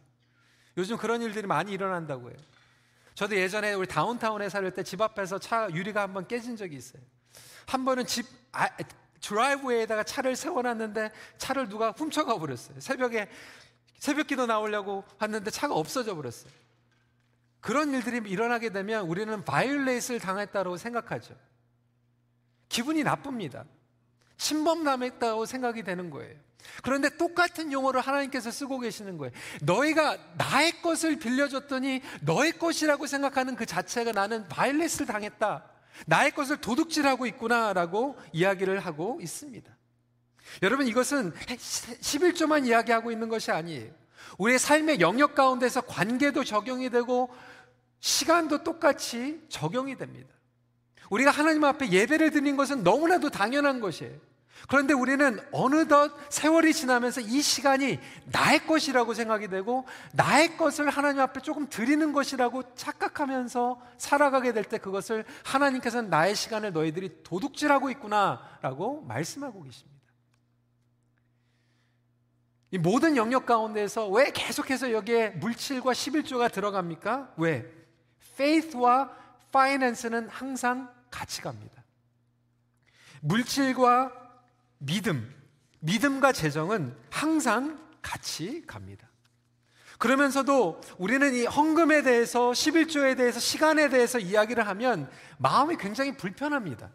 요즘 0.78 0.96
그런 0.96 1.22
일들이 1.22 1.46
많이 1.46 1.74
일어난다고 1.74 2.30
해요. 2.30 2.38
저도 3.16 3.36
예전에 3.36 3.74
우리 3.74 3.86
다운타운에 3.86 4.48
살 4.48 4.64
때 4.72 4.82
집 4.84 5.02
앞에서 5.02 5.40
차 5.40 5.70
유리가 5.72 6.04
한 6.04 6.14
번 6.14 6.26
깨진 6.30 6.56
적이 6.56 6.78
있어요. 6.78 7.02
한 7.68 7.84
번은 7.84 8.06
집 8.06 8.26
아, 8.54 8.70
driveway에다가 9.20 10.04
차를 10.04 10.38
세워놨는데 10.38 11.12
차를 11.38 11.68
누가 11.68 11.92
훔쳐가 11.92 12.38
버렸어요. 12.40 12.80
새벽에 12.80 13.28
새벽기도 14.00 14.46
나오려고 14.46 15.04
왔는데 15.20 15.52
차가 15.52 15.74
없어져 15.76 16.16
버렸어요. 16.16 16.50
그런 17.60 17.94
일들이 17.94 18.18
일어나게 18.30 18.70
되면 18.70 19.06
우리는 19.06 19.44
violate를 19.44 20.22
당했다고 20.22 20.78
생각하죠. 20.78 21.36
기분이 22.70 23.04
나쁩니다. 23.04 23.66
침범당했다고 24.42 25.46
생각이 25.46 25.84
되는 25.84 26.10
거예요. 26.10 26.36
그런데 26.84 27.16
똑같은 27.18 27.72
용어를 27.72 28.02
하나님께서 28.02 28.50
쓰고 28.50 28.80
계시는 28.80 29.18
거예요. 29.18 29.32
너희가 29.62 30.18
나의 30.38 30.82
것을 30.82 31.18
빌려줬더니 31.20 32.02
너의 32.22 32.54
것이라고 32.54 33.08
생각하는 33.08 33.56
그 33.56 33.66
자체가 33.66 34.12
나는 34.12 34.48
violate를 34.48 35.06
당했다. 35.06 35.66
나의 36.08 36.32
것을 36.32 36.58
도둑질하고 36.58 37.28
있구나라고 37.28 38.18
이야기를 38.34 38.80
하고 38.80 39.20
있습니다. 39.22 39.72
여러분 40.64 40.88
이것은 40.88 41.34
11조만 41.34 42.66
이야기하고 42.66 43.12
있는 43.12 43.30
것이 43.30 43.52
아니에요. 43.52 43.92
우리의 44.38 44.58
삶의 44.58 45.02
영역 45.02 45.36
가운데서 45.36 45.82
관계도 45.82 46.44
적용이 46.44 46.90
되고 46.90 47.30
시간도 48.00 48.64
똑같이 48.64 49.40
적용이 49.50 49.98
됩니다. 49.98 50.34
우리가 51.12 51.30
하나님 51.30 51.64
앞에 51.64 51.92
예배를 51.92 52.32
드린 52.32 52.56
것은 52.56 52.84
너무나도 52.84 53.30
당연한 53.30 53.82
것이에요. 53.82 54.31
그런데 54.68 54.94
우리는 54.94 55.40
어느덧 55.52 56.12
세월이 56.30 56.74
지나면서 56.74 57.22
이 57.22 57.42
시간이 57.42 58.00
나의 58.26 58.66
것이라고 58.66 59.14
생각이 59.14 59.48
되고 59.48 59.86
나의 60.14 60.58
것을 60.58 60.90
하나님 60.90 61.22
앞에 61.22 61.42
조금 61.42 61.68
드리는 61.70 62.14
것이라고 62.14 62.76
착각하면서 62.76 63.82
살아가게 63.98 64.54
될 64.54 64.62
때 64.64 64.78
그것을 64.78 65.26
하나님께서는 65.44 66.10
나의 66.10 66.36
시간을 66.36 66.72
너희들이 66.72 67.24
도둑질하고 67.24 67.90
있구나라고 67.90 69.02
말씀하고 69.02 69.64
계십니다. 69.64 69.92
이 72.72 72.78
모든 72.78 73.18
영역 73.18 73.46
가운데서 73.46 74.08
왜 74.08 74.32
계속해서 74.32 74.94
여기에 74.94 75.32
물질과 75.32 75.92
11조가 75.92 76.52
들어갑니까? 76.54 77.34
왜? 77.36 77.70
faith와 78.36 79.12
finance는 79.50 80.30
항상 80.30 80.90
같이 81.10 81.42
갑니다. 81.42 81.84
물질과 83.20 84.21
믿음, 84.82 85.32
믿음과 85.80 86.32
재정은 86.32 86.96
항상 87.10 87.80
같이 88.02 88.64
갑니다. 88.66 89.08
그러면서도 90.00 90.82
우리는 90.98 91.34
이 91.36 91.46
헌금에 91.46 92.02
대해서 92.02 92.50
11조에 92.52 93.16
대해서 93.16 93.40
시간에 93.40 93.90
대해서 93.90 94.18
이야기를 94.18 94.68
하면 94.68 95.10
마음이 95.38 95.78
굉장히 95.78 96.18
불편합니다. 96.18 96.90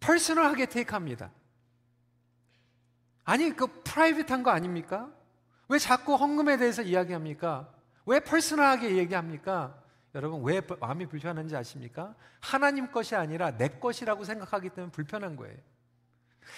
personal하게 0.00 0.66
take합니다. 0.66 1.30
아니 3.24 3.54
그 3.54 3.68
private한 3.84 4.42
거 4.42 4.50
아닙니까? 4.50 5.08
왜 5.68 5.78
자꾸 5.78 6.16
헌금에 6.16 6.56
대해서 6.56 6.82
이야기합니까? 6.82 7.72
왜 8.06 8.18
personal하게 8.18 8.96
얘기합니까? 8.96 9.80
여러분 10.16 10.42
왜 10.42 10.62
마음이 10.80 11.06
불편한지 11.06 11.54
아십니까? 11.54 12.14
하나님 12.40 12.90
것이 12.90 13.14
아니라 13.14 13.50
내 13.50 13.68
것이라고 13.68 14.24
생각하기 14.24 14.70
때문에 14.70 14.90
불편한 14.90 15.36
거예요. 15.36 15.58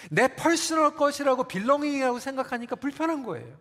내 0.09 0.33
personal 0.33 0.95
것이라고 0.95 1.43
belonging이라고 1.43 2.19
생각하니까 2.19 2.77
불편한 2.77 3.23
거예요. 3.23 3.59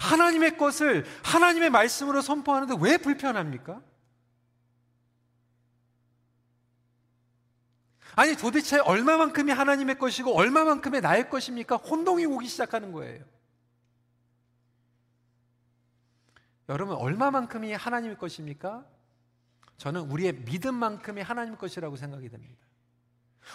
하나님의 0.00 0.56
것을 0.58 1.04
하나님의 1.22 1.70
말씀으로 1.70 2.22
선포하는데 2.22 2.74
왜 2.80 2.98
불편합니까? 2.98 3.80
아니 8.16 8.34
도대체 8.34 8.80
얼마만큼이 8.80 9.52
하나님의 9.52 9.96
것이고 9.96 10.36
얼마만큼이 10.36 11.00
나의 11.00 11.30
것입니까? 11.30 11.76
혼동이 11.76 12.26
오기 12.26 12.48
시작하는 12.48 12.90
거예요. 12.90 13.24
여러분 16.72 16.96
얼마만큼이 16.96 17.74
하나님의 17.74 18.16
것입니까? 18.16 18.86
저는 19.76 20.10
우리의 20.10 20.32
믿음만큼이 20.32 21.20
하나님 21.20 21.56
것이라고 21.56 21.96
생각이 21.96 22.30
됩니다. 22.30 22.62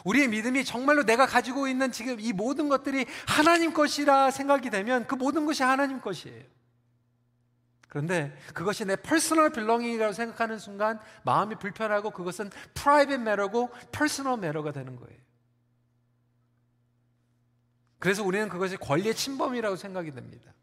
우리의 0.05 0.27
믿음이 0.27 0.63
정말로 0.63 1.03
내가 1.03 1.25
가지고 1.25 1.67
있는 1.67 1.91
지금 1.91 2.19
이 2.19 2.31
모든 2.31 2.69
것들이 2.69 3.07
하나님 3.25 3.73
것이라 3.73 4.29
생각이 4.29 4.69
되면 4.69 5.07
그 5.07 5.15
모든 5.15 5.47
것이 5.47 5.63
하나님 5.63 5.99
것이에요. 5.99 6.43
그런데 7.87 8.37
그것이 8.53 8.85
내 8.85 8.95
personal 8.95 9.49
belonging이라고 9.49 10.13
생각하는 10.13 10.59
순간 10.59 10.99
마음이 11.23 11.55
불편하고 11.55 12.11
그것은 12.11 12.51
private 12.75 13.19
matter고 13.21 13.71
personal 13.91 14.37
matter가 14.37 14.73
되는 14.73 14.95
거예요. 14.95 15.17
그래서 17.97 18.23
우리는 18.23 18.47
그것이 18.47 18.77
권리의 18.77 19.15
침범이라고 19.15 19.75
생각이 19.75 20.11
됩니다. 20.11 20.53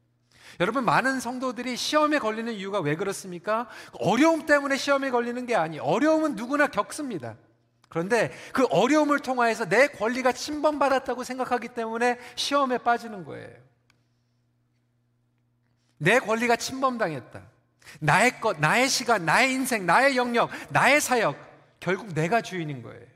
여러분 0.61 0.85
많은 0.85 1.21
성도들이 1.21 1.77
시험에 1.77 2.19
걸리는 2.19 2.53
이유가 2.53 2.81
왜 2.81 2.97
그렇습니까? 2.97 3.69
어려움 4.01 4.47
때문에 4.47 4.77
시험에 4.77 5.11
걸리는 5.11 5.47
게 5.47 5.55
아니. 5.55 5.79
어려움은 5.79 6.37
누구나 6.37 6.67
겪습니다. 6.67 7.37
그런데 7.89 8.33
그 8.53 8.67
어려움을 8.71 9.21
통하여서 9.21 9.69
내 9.69 9.89
권리가 9.89 10.33
침범받았다고 10.33 11.25
생각하기 11.25 11.69
때문에 11.69 12.19
시험에 12.35 12.79
빠지는 12.79 13.25
거예요. 13.25 13.51
내 15.99 16.19
권리가 16.19 16.57
침범당했다. 16.57 17.43
나의 18.01 18.41
것, 18.41 18.59
나의 18.59 18.89
시간, 18.89 19.25
나의 19.25 19.53
인생, 19.53 19.87
나의 19.87 20.17
영역, 20.17 20.51
나의 20.71 21.01
사역, 21.01 21.37
결국 21.81 22.13
내가 22.15 22.41
주인인 22.41 22.83
거예요. 22.83 23.07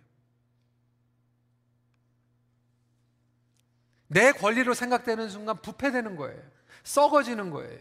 내 4.06 4.32
권리로 4.32 4.74
생각되는 4.74 5.28
순간 5.28 5.60
부패되는 5.60 6.16
거예요. 6.16 6.57
썩어지는 6.88 7.50
거예요. 7.50 7.78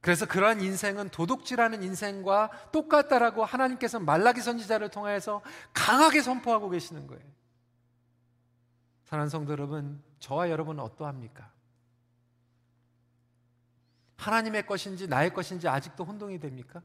그래서 0.00 0.26
그러한 0.26 0.62
인생은 0.62 1.10
도둑질하는 1.10 1.82
인생과 1.82 2.70
똑같다라고 2.72 3.44
하나님께서 3.44 4.00
말라기 4.00 4.40
선지자를 4.40 4.90
통해서 4.90 5.42
강하게 5.72 6.22
선포하고 6.22 6.70
계시는 6.70 7.06
거예요. 7.06 7.22
사랑하는 9.04 9.28
성도 9.30 9.52
여러분, 9.52 10.02
저와 10.18 10.50
여러분은 10.50 10.82
어떠합니까? 10.82 11.52
하나님의 14.16 14.66
것인지 14.66 15.06
나의 15.06 15.34
것인지 15.34 15.68
아직도 15.68 16.04
혼동이 16.04 16.38
됩니까? 16.38 16.82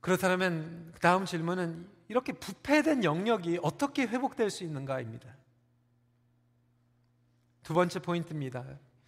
그렇다면 0.00 0.92
그 0.94 1.00
다음 1.00 1.24
질문은 1.26 2.01
이렇게 2.12 2.34
부패된 2.34 3.04
영역이 3.04 3.60
어떻게 3.62 4.02
회복될 4.02 4.50
수 4.50 4.64
있는가입니다. 4.64 5.34
두 7.62 7.72
번째 7.72 8.00
포인트입니다. 8.00 8.66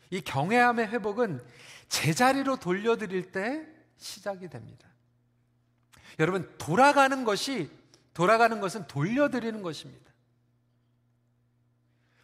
이 0.09 0.23
경외함의 0.23 0.89
회복은 0.89 1.45
제자리로 1.89 2.57
돌려드릴 2.57 3.31
때 3.31 3.67
시작이 3.99 4.49
됩니다. 4.49 4.89
여러분, 6.19 6.51
돌아가는 6.57 7.25
것이, 7.25 7.71
돌아가는 8.15 8.59
것은 8.59 8.87
돌려드리는 8.87 9.61
것입니다. 9.61 10.11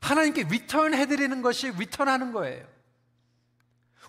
하나님께 0.01 0.45
return 0.45 0.95
해드리는 0.95 1.43
것이 1.43 1.73
return하는 1.73 2.33
거예요. 2.33 2.67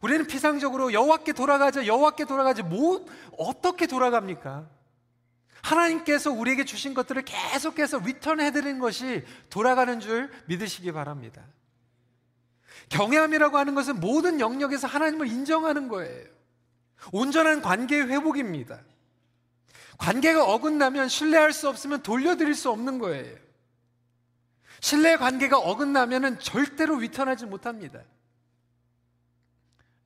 우리는 0.02 0.26
피상적으로 0.26 0.94
여호와께 0.94 1.34
돌아가자, 1.34 1.86
여호와께 1.86 2.24
돌아가자. 2.24 2.64
뭐 2.64 3.06
어떻게 3.38 3.88
돌아갑니까? 3.88 4.81
하나님께서 5.64 6.32
우리에게 6.32 6.66
주신 6.66 6.94
것들을 6.94 7.22
계속해서 7.24 8.00
return 8.00 8.40
해드리는 8.40 8.80
것이 8.80 9.24
돌아가는 9.50 10.00
줄 10.00 10.32
믿으시기 10.48 10.92
바랍니다. 10.92 11.44
경외함이라고 12.90 13.58
하는 13.58 13.76
것은 13.76 14.00
모든 14.00 14.40
영역에서 14.40 14.88
하나님을 14.88 15.28
인정하는 15.28 15.88
거예요. 15.88 16.26
온전한 17.12 17.62
관계의 17.62 18.08
회복입니다. 18.08 18.82
관계가 19.98 20.46
어긋나면 20.46 21.10
신뢰할 21.10 21.54
수 21.54 21.70
없으면 21.70 22.02
돌려드릴 22.04 22.56
수 22.56 22.70
없는 22.72 23.00
거예요. 23.00 23.38
신뢰 24.80 25.16
관계가 25.16 25.60
어긋나면 25.60 26.40
절대로 26.40 26.96
return하지 26.96 27.46
못합니다. 27.46 28.02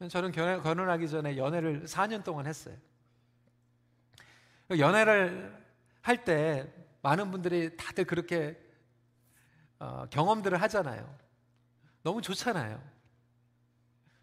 저는 0.09 0.31
결혼하기 0.33 1.09
전에 1.09 1.37
연애를 1.37 1.85
4년 1.85 2.23
동안 2.23 2.45
했어요. 2.45 2.75
연애를 4.71 5.63
할 6.01 6.23
때 6.23 6.71
많은 7.01 7.31
분들이 7.31 7.75
다들 7.77 8.05
그렇게 8.05 8.59
어, 9.79 10.05
경험들을 10.09 10.59
하잖아요. 10.63 11.17
너무 12.01 12.21
좋잖아요. 12.21 12.81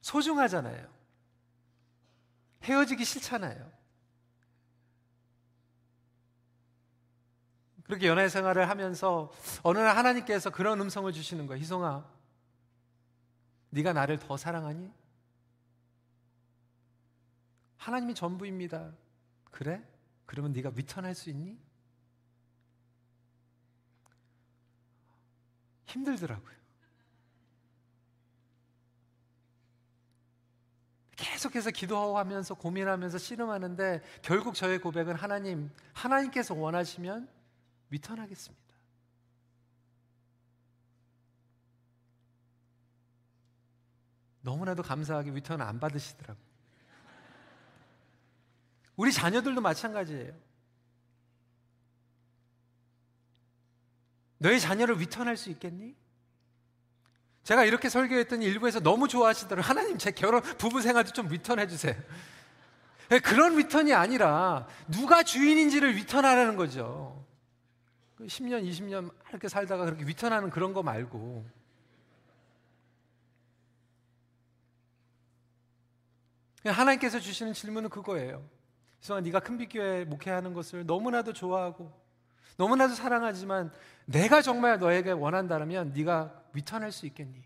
소중하잖아요. 0.01 0.93
헤어지기 2.65 3.05
싫잖아요. 3.05 3.71
그렇게 7.85 8.07
연애 8.07 8.29
생활을 8.29 8.69
하면서 8.69 9.31
어느 9.63 9.79
날 9.79 9.97
하나님께서 9.97 10.51
그런 10.51 10.81
음성을 10.81 11.13
주시는 11.13 11.47
거예요. 11.47 11.61
희송아, 11.61 12.05
네가 13.71 13.93
나를 13.93 14.19
더 14.19 14.37
사랑하니? 14.37 14.91
하나님이 17.77 18.15
전부입니다. 18.15 18.93
그래? 19.51 19.83
그러면 20.33 20.55
네가 20.55 20.73
위턴할 20.75 21.15
수 21.15 21.29
있니? 21.29 21.59
힘들더라고요. 25.85 26.57
계속해서 31.17 31.71
기도하면서 31.71 32.55
고민하면서 32.55 33.19
씨름하는데 33.19 34.01
결국 34.23 34.55
저의 34.55 34.79
고백은 34.79 35.17
하나님, 35.17 35.71
하나님께서 35.93 36.55
원하시면 36.55 37.29
위턴하겠습니다. 37.91 38.75
너무나도 44.41 44.83
감사하게 44.83 45.35
return 45.35 45.61
안 45.61 45.79
받으시더라고요. 45.79 46.52
우리 48.97 49.13
자녀들도 49.13 49.61
마찬가지예요. 49.61 50.33
너희 54.39 54.59
자녀를 54.59 55.01
return할 55.01 55.37
수 55.37 55.51
있겠니? 55.51 55.95
제가 57.45 57.65
이렇게 57.65 57.89
설교했더니 57.89 58.45
일부에서 58.45 58.81
너무 58.81 59.09
좋아하시더라고요. 59.09 59.63
하나님, 59.63 59.99
제 59.99 60.11
결혼, 60.11 60.43
부부 60.43 60.81
생활도 60.81 61.13
좀 61.13 61.29
return해 61.29 61.67
주세요. 61.67 61.95
네, 63.09 63.19
그런 63.19 63.57
return이 63.57 63.93
아니라 63.93 64.67
누가 64.89 65.23
주인인지를 65.23 65.91
return하라는 65.91 66.57
거죠. 66.57 67.25
10년, 68.19 68.63
그 68.63 68.69
20년 68.69 69.13
이렇게 69.31 69.49
살다가 69.49 69.85
그렇게 69.85 70.05
return하는 70.05 70.51
그런 70.51 70.73
거 70.73 70.83
말고. 70.83 71.45
하나님께서 76.65 77.19
주시는 77.19 77.55
질문은 77.55 77.91
그거예요. 77.91 78.49
희성아, 79.03 79.21
네가 79.21 79.41
큰빛교회 79.41 80.05
목회하는 80.05 80.55
것을 80.55 80.87
너무나도 80.87 81.33
좋아하고 81.33 81.93
너무나도 82.57 82.95
사랑하지만 82.95 83.73
내가 84.07 84.43
정말 84.43 84.79
너에게 84.79 85.11
원한다면 85.11 85.93
네가 85.93 86.45
위턴할 86.53 86.93
수 86.93 87.07
있겠니? 87.07 87.43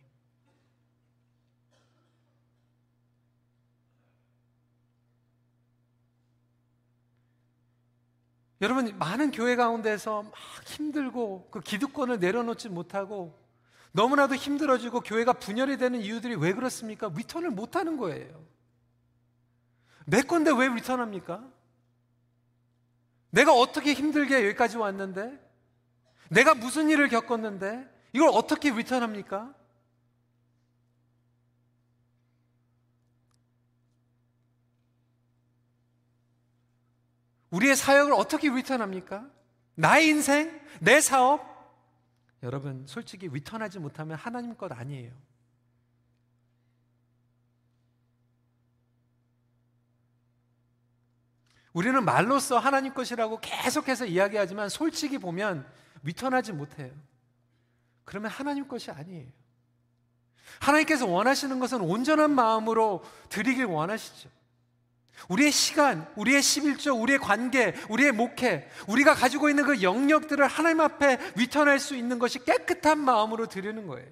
여러분 8.63 8.97
많은 8.99 9.31
교회 9.31 9.55
가운데서 9.55 10.25
막 10.25 10.33
힘들고 10.65 11.49
그 11.51 11.61
기득권을 11.61 12.19
내려놓지 12.19 12.69
못하고 12.69 13.39
너무나도 13.93 14.35
힘들어지고 14.35 15.01
교회가 15.01 15.35
분열이 15.35 15.79
되는 15.79 16.01
이유들이 16.01 16.37
왜 16.37 16.53
그렇습니까? 16.53 17.11
리턴을 17.15 17.51
못하는 17.51 17.97
거예요. 17.97 18.56
내 20.07 20.23
건데 20.23 20.51
왜 20.57 20.69
리턴합니까? 20.69 21.45
내가 23.31 23.53
어떻게 23.53 23.93
힘들게 23.93 24.47
여기까지 24.47 24.79
왔는데? 24.79 25.39
내가 26.31 26.55
무슨 26.55 26.89
일을 26.89 27.09
겪었는데? 27.09 27.87
이걸 28.13 28.29
어떻게 28.29 28.71
리턴합니까? 28.71 29.55
우리의 37.51 37.77
사역을 37.77 38.13
어떻게 38.13 38.49
리턴합니까? 38.49 39.29
나의 39.75 40.09
인생, 40.09 40.61
내 40.81 41.01
사업? 41.01 41.57
여러분, 42.43 42.87
솔직히 42.87 43.29
리턴하지 43.29 43.81
못하면 43.81 44.17
하나님 44.17 44.57
것 44.57 44.71
아니에요. 44.73 45.13
우리는 51.77 52.03
말로써 52.07 52.59
하나님 52.59 52.95
것이라고 52.95 53.39
계속해서 53.39 54.07
이야기하지만 54.07 54.71
솔직히 54.71 55.19
보면 55.19 55.67
리턴하지 56.05 56.55
못해요. 56.55 56.91
그러면 58.07 58.31
하나님 58.31 58.67
것이 58.67 58.91
아니에요. 58.91 59.27
하나님께서 60.59 61.07
원하시는 61.07 61.61
것은 61.61 61.83
온전한 61.83 62.31
마음으로 62.31 63.05
드리길 63.29 63.67
원하시죠. 63.67 64.31
우리의 65.29 65.53
시간, 65.53 66.11
우리의 66.17 66.41
11조, 66.41 66.99
우리의 66.99 67.19
관계, 67.19 67.75
우리의 67.91 68.13
목회, 68.13 68.71
우리가 68.89 69.13
가지고 69.13 69.51
있는 69.51 69.65
그 69.65 69.83
영역들을 69.83 70.47
하나님 70.47 70.81
앞에 70.81 71.19
리턴할 71.37 71.79
수 71.79 71.95
있는 71.95 72.19
것이 72.19 72.43
깨끗한 72.43 72.99
마음으로 72.99 73.49
드리는 73.49 73.87
거예요. 73.87 74.09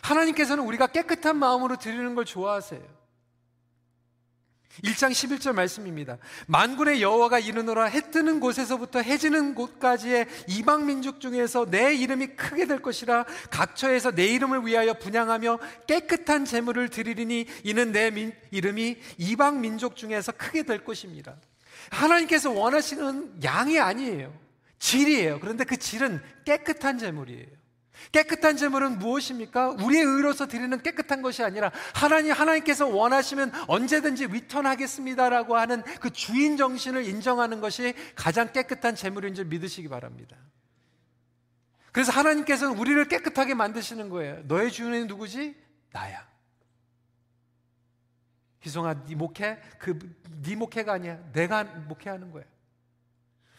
하나님께서는 0.00 0.64
우리가 0.64 0.86
깨끗한 0.86 1.36
마음으로 1.36 1.76
드리는 1.76 2.14
걸 2.14 2.24
좋아하세요. 2.24 2.95
1장 4.84 5.10
11절 5.10 5.52
말씀입니다. 5.54 6.18
만군의 6.46 7.02
여호와가 7.02 7.38
이르노라 7.38 7.84
해 7.84 8.10
뜨는 8.10 8.40
곳에서부터 8.40 9.00
해 9.00 9.16
지는 9.16 9.54
곳까지의 9.54 10.26
이방 10.48 10.86
민족 10.86 11.20
중에서 11.20 11.66
내 11.70 11.94
이름이 11.94 12.28
크게 12.28 12.66
될 12.66 12.82
것이라 12.82 13.24
각처에서 13.50 14.12
내 14.12 14.26
이름을 14.26 14.66
위하여 14.66 14.94
분양하며 14.94 15.58
깨끗한 15.86 16.44
제물을 16.44 16.88
드리리니 16.88 17.46
이는 17.64 17.92
내 17.92 18.10
민, 18.10 18.32
이름이 18.50 18.96
이방 19.18 19.60
민족 19.60 19.96
중에서 19.96 20.32
크게 20.32 20.62
될 20.64 20.84
것입니다. 20.84 21.36
하나님께서 21.90 22.50
원하시는 22.50 23.42
양이 23.44 23.78
아니에요. 23.78 24.32
질이에요. 24.78 25.40
그런데 25.40 25.64
그 25.64 25.76
질은 25.76 26.20
깨끗한 26.44 26.98
제물이에요. 26.98 27.65
깨끗한 28.12 28.56
제물은 28.56 28.98
무엇입니까? 28.98 29.70
우리의 29.70 30.04
의로서 30.04 30.46
드리는 30.46 30.80
깨끗한 30.82 31.22
것이 31.22 31.42
아니라 31.42 31.72
하나님 31.94 32.32
하나님께서 32.32 32.86
원하시면 32.86 33.52
언제든지 33.68 34.26
위턴하겠습니다라고 34.26 35.56
하는 35.56 35.82
그 36.00 36.10
주인 36.10 36.56
정신을 36.56 37.04
인정하는 37.04 37.60
것이 37.60 37.94
가장 38.14 38.52
깨끗한 38.52 38.94
제물인 38.94 39.34
줄 39.34 39.46
믿으시기 39.46 39.88
바랍니다. 39.88 40.36
그래서 41.92 42.12
하나님께서는 42.12 42.76
우리를 42.78 43.08
깨끗하게 43.08 43.54
만드시는 43.54 44.10
거예요. 44.10 44.42
너의 44.44 44.70
주인은 44.70 45.06
누구지? 45.06 45.56
나야. 45.92 46.26
희송아, 48.60 49.04
네 49.06 49.14
목회 49.14 49.60
그네 49.78 50.56
목회가 50.56 50.94
아니야. 50.94 51.18
내가 51.32 51.64
목회하는 51.64 52.32
거야. 52.32 52.44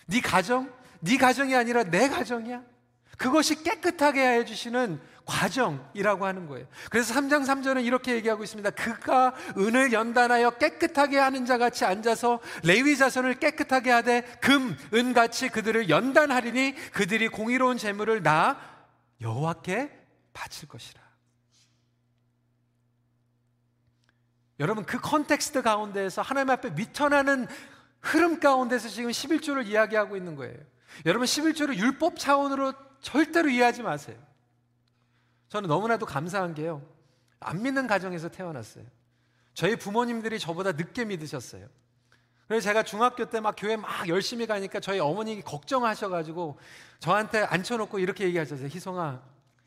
네 0.06 0.22
가정, 0.22 0.72
네 1.00 1.18
가정이 1.18 1.56
아니라 1.56 1.84
내 1.84 2.10
가정이야. 2.10 2.77
그것이 3.18 3.64
깨끗하게 3.64 4.22
해 4.22 4.46
주시는 4.46 5.02
과정이라고 5.26 6.26
하는 6.26 6.48
거예요. 6.48 6.66
그래서 6.90 7.14
3장 7.14 7.46
3절은 7.46 7.84
이렇게 7.84 8.14
얘기하고 8.16 8.44
있습니다. 8.44 8.70
그가 8.72 9.36
은을 9.58 9.92
연단하여 9.92 10.52
깨끗하게 10.52 11.18
하는 11.18 11.46
자 11.46 11.58
같이 11.58 11.84
앉아서 11.84 12.40
레위 12.64 12.96
자손을 12.96 13.36
깨끗하게 13.40 13.92
하되 13.92 14.22
금, 14.42 14.78
은 14.94 15.14
같이 15.14 15.50
그들을 15.50 15.90
연단하리니 15.90 16.76
그들이 16.94 17.28
공의로운 17.28 17.78
제물을 17.78 18.24
나 18.24 18.58
여호와께 19.20 19.92
바칠 20.32 20.70
것이라. 20.70 21.02
여러분 24.60 24.86
그 24.86 25.00
context 25.00 25.62
가운데에서 25.62 26.22
하나님 26.22 26.52
앞에 26.52 26.70
미천하는 26.72 27.48
흐름 28.00 28.40
가운데서 28.40 28.88
지금 28.90 29.12
11조를 29.12 29.68
이야기하고 29.68 30.16
있는 30.16 30.36
거예요. 30.36 30.58
여러분 31.06 31.26
11조를 31.26 31.76
율법 31.78 32.18
차원으로 32.18 32.74
절대로 33.02 33.50
이해하지 33.50 33.84
마세요. 33.84 34.18
저는 35.50 35.70
너무나도 35.70 36.06
감사한 36.06 36.54
게요. 36.54 36.82
안 37.40 37.62
믿는 37.62 37.88
가정에서 37.88 38.30
태어났어요. 38.30 38.84
저희 39.54 39.76
부모님들이 39.76 40.40
저보다 40.40 40.74
늦게 40.74 41.06
믿으셨어요. 41.06 41.68
그래서 42.48 42.64
제가 42.66 42.84
중학교 42.84 43.30
때 43.30 43.40
막 43.42 43.56
교회 43.58 43.76
막 43.76 44.08
열심히 44.08 44.48
가니까 44.48 44.80
저희 44.80 45.00
어머니 45.00 45.42
걱정하셔가지고 45.42 46.58
저한테 47.00 47.40
앉혀놓고 47.44 48.00
이렇게 48.00 48.26
얘기하셨어요. 48.26 48.68
희성아, 48.68 49.22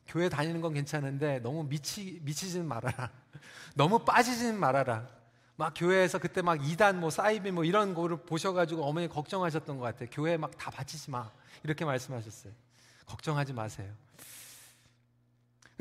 교회 0.07 0.29
다니는 0.29 0.61
건 0.61 0.75
괜찮은데 0.75 1.41
너무 1.41 1.65
미치, 1.65 2.19
미치지는 2.23 2.67
말아라. 2.67 3.11
너무 3.77 3.99
빠지지는 4.05 4.59
말아라. 4.59 5.07
막 5.61 5.75
교회에서 5.77 6.19
그때 6.19 6.41
막 6.41 6.67
이단 6.67 6.99
뭐 6.99 7.11
사이비 7.11 7.51
뭐 7.51 7.65
이런 7.65 7.93
거를 7.93 8.17
보셔가지고 8.17 8.83
어머니 8.83 9.09
걱정하셨던 9.09 9.77
것 9.77 9.85
같아요. 9.85 10.09
교회 10.11 10.39
막 10.39 10.53
다 10.57 10.71
바치지 10.71 11.11
마. 11.11 11.31
이렇게 11.63 11.85
말씀하셨어요. 11.85 12.51
걱정하지 13.05 13.53
마세요. 13.53 13.93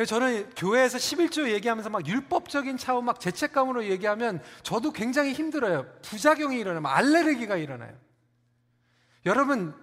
저는 0.06 0.50
교회에서 0.56 0.98
11조 0.98 1.50
얘기하면서 1.52 1.90
막 1.92 2.06
율법적인 2.06 2.76
차원 2.76 3.06
막 3.06 3.22
죄책감으로 3.22 3.86
얘기하면 3.86 4.44
저도 4.64 4.92
굉장히 4.92 5.32
힘들어요. 5.32 5.86
부작용이 6.02 6.60
일어나요. 6.60 6.86
알레르기가 6.86 7.56
일어나요. 7.56 7.96
여러분, 9.26 9.74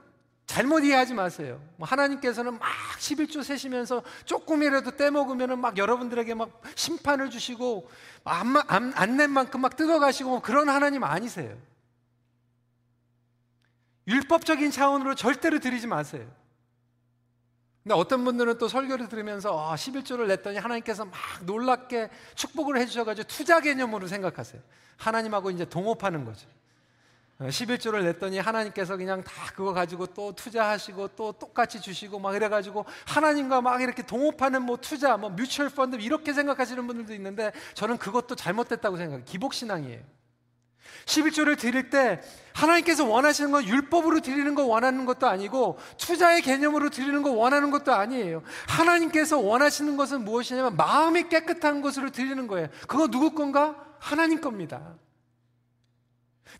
잘못 0.46 0.84
이해하지 0.84 1.14
마세요. 1.14 1.60
뭐 1.76 1.86
하나님께서는 1.88 2.58
막 2.58 2.68
11조 2.98 3.42
세시면서 3.42 4.02
조금이라도 4.24 4.92
떼먹으면 4.92 5.60
막 5.60 5.76
여러분들에게 5.76 6.34
막 6.34 6.62
심판을 6.76 7.30
주시고 7.30 7.90
안낸 8.24 9.30
만큼 9.30 9.60
막 9.60 9.76
뜯어가시고 9.76 10.30
뭐 10.30 10.40
그런 10.40 10.68
하나님 10.68 11.02
아니세요. 11.04 11.56
율법적인 14.06 14.70
차원으로 14.70 15.16
절대로 15.16 15.58
드리지 15.58 15.88
마세요. 15.88 16.30
근데 17.82 17.94
어떤 17.94 18.24
분들은 18.24 18.58
또 18.58 18.68
설교를 18.68 19.08
들으면서 19.08 19.70
아, 19.70 19.74
11조를 19.74 20.26
냈더니 20.28 20.58
하나님께서 20.58 21.04
막 21.04 21.14
놀랍게 21.42 22.10
축복을 22.36 22.78
해주셔가지고 22.78 23.28
투자 23.28 23.60
개념으로 23.60 24.06
생각하세요. 24.06 24.62
하나님하고 24.96 25.50
이제 25.50 25.64
동업하는 25.64 26.24
거죠. 26.24 26.48
11조를 27.40 28.02
냈더니 28.04 28.38
하나님께서 28.38 28.96
그냥 28.96 29.22
다 29.22 29.32
그거 29.54 29.74
가지고 29.74 30.06
또 30.06 30.32
투자하시고 30.32 31.08
또 31.08 31.32
똑같이 31.32 31.80
주시고 31.80 32.18
막 32.18 32.34
이래가지고 32.34 32.86
하나님과 33.06 33.60
막 33.60 33.82
이렇게 33.82 34.02
동업하는 34.02 34.62
뭐 34.62 34.78
투자, 34.78 35.16
뭐 35.18 35.28
뮤추얼 35.30 35.68
펀드 35.68 35.96
이렇게 35.96 36.32
생각하시는 36.32 36.86
분들도 36.86 37.12
있는데 37.14 37.52
저는 37.74 37.98
그것도 37.98 38.36
잘못됐다고 38.36 38.96
생각해요. 38.96 39.24
기복신앙이에요. 39.26 40.00
11조를 41.04 41.58
드릴 41.58 41.90
때 41.90 42.20
하나님께서 42.54 43.04
원하시는 43.04 43.50
건 43.50 43.64
율법으로 43.66 44.20
드리는 44.20 44.54
거 44.54 44.64
원하는 44.64 45.04
것도 45.04 45.26
아니고 45.26 45.78
투자의 45.98 46.40
개념으로 46.40 46.90
드리는 46.90 47.22
거 47.22 47.32
원하는 47.32 47.70
것도 47.70 47.92
아니에요. 47.92 48.42
하나님께서 48.66 49.38
원하시는 49.38 49.96
것은 49.96 50.24
무엇이냐면 50.24 50.76
마음이 50.76 51.28
깨끗한 51.28 51.82
것으로 51.82 52.10
드리는 52.10 52.46
거예요. 52.46 52.68
그거 52.88 53.08
누구 53.08 53.34
건가? 53.34 53.76
하나님 53.98 54.40
겁니다. 54.40 54.96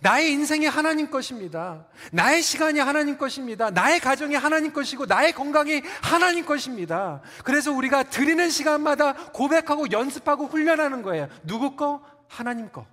나의 0.01 0.33
인생이 0.33 0.67
하나님 0.67 1.11
것입니다. 1.11 1.87
나의 2.13 2.43
시간이 2.43 2.81
하나님 2.81 3.17
것입니다. 3.17 3.71
나의 3.71 4.01
가정이 4.01 4.35
하나님 4.35 4.73
것이고 4.73 5.07
나의 5.07 5.33
건강이 5.33 5.83
하나님 6.03 6.45
것입니다. 6.45 7.23
그래서 7.45 7.73
우리가 7.73 8.05
드리는 8.05 8.49
시간마다 8.51 9.15
고백하고 9.33 9.91
연습하고 9.91 10.47
훈련하는 10.47 11.03
거예요. 11.03 11.29
누구 11.45 11.77
거? 11.77 12.03
하나님 12.29 12.71
거. 12.71 12.87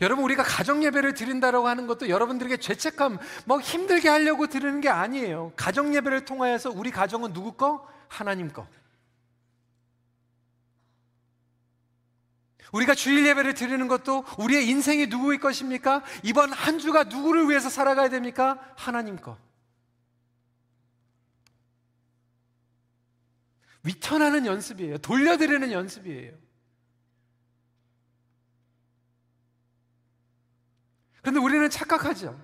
여러분 0.00 0.24
우리가 0.24 0.42
가정 0.42 0.82
예배를 0.82 1.14
드린다라고 1.14 1.68
하는 1.68 1.86
것도 1.86 2.08
여러분들에게 2.08 2.56
죄책감 2.56 3.18
뭐 3.44 3.60
힘들게 3.60 4.08
하려고 4.08 4.48
드리는 4.48 4.80
게 4.80 4.88
아니에요. 4.88 5.52
가정 5.56 5.94
예배를 5.94 6.24
통하여서 6.24 6.70
우리 6.70 6.90
가정은 6.90 7.32
누구 7.32 7.52
거? 7.52 7.86
하나님 8.08 8.52
거. 8.52 8.66
우리가 12.74 12.96
주일 12.96 13.24
예배를 13.24 13.54
드리는 13.54 13.86
것도 13.86 14.24
우리의 14.36 14.68
인생이 14.68 15.06
누구의 15.06 15.38
것입니까? 15.38 16.02
이번 16.24 16.52
한 16.52 16.80
주가 16.80 17.04
누구를 17.04 17.48
위해서 17.48 17.70
살아가야 17.70 18.08
됩니까? 18.08 18.58
하나님 18.76 19.16
거. 19.16 19.38
위천하는 23.84 24.44
연습이에요. 24.44 24.98
돌려드리는 24.98 25.70
연습이에요. 25.70 26.36
그런데 31.20 31.40
우리는 31.40 31.70
착각하죠. 31.70 32.42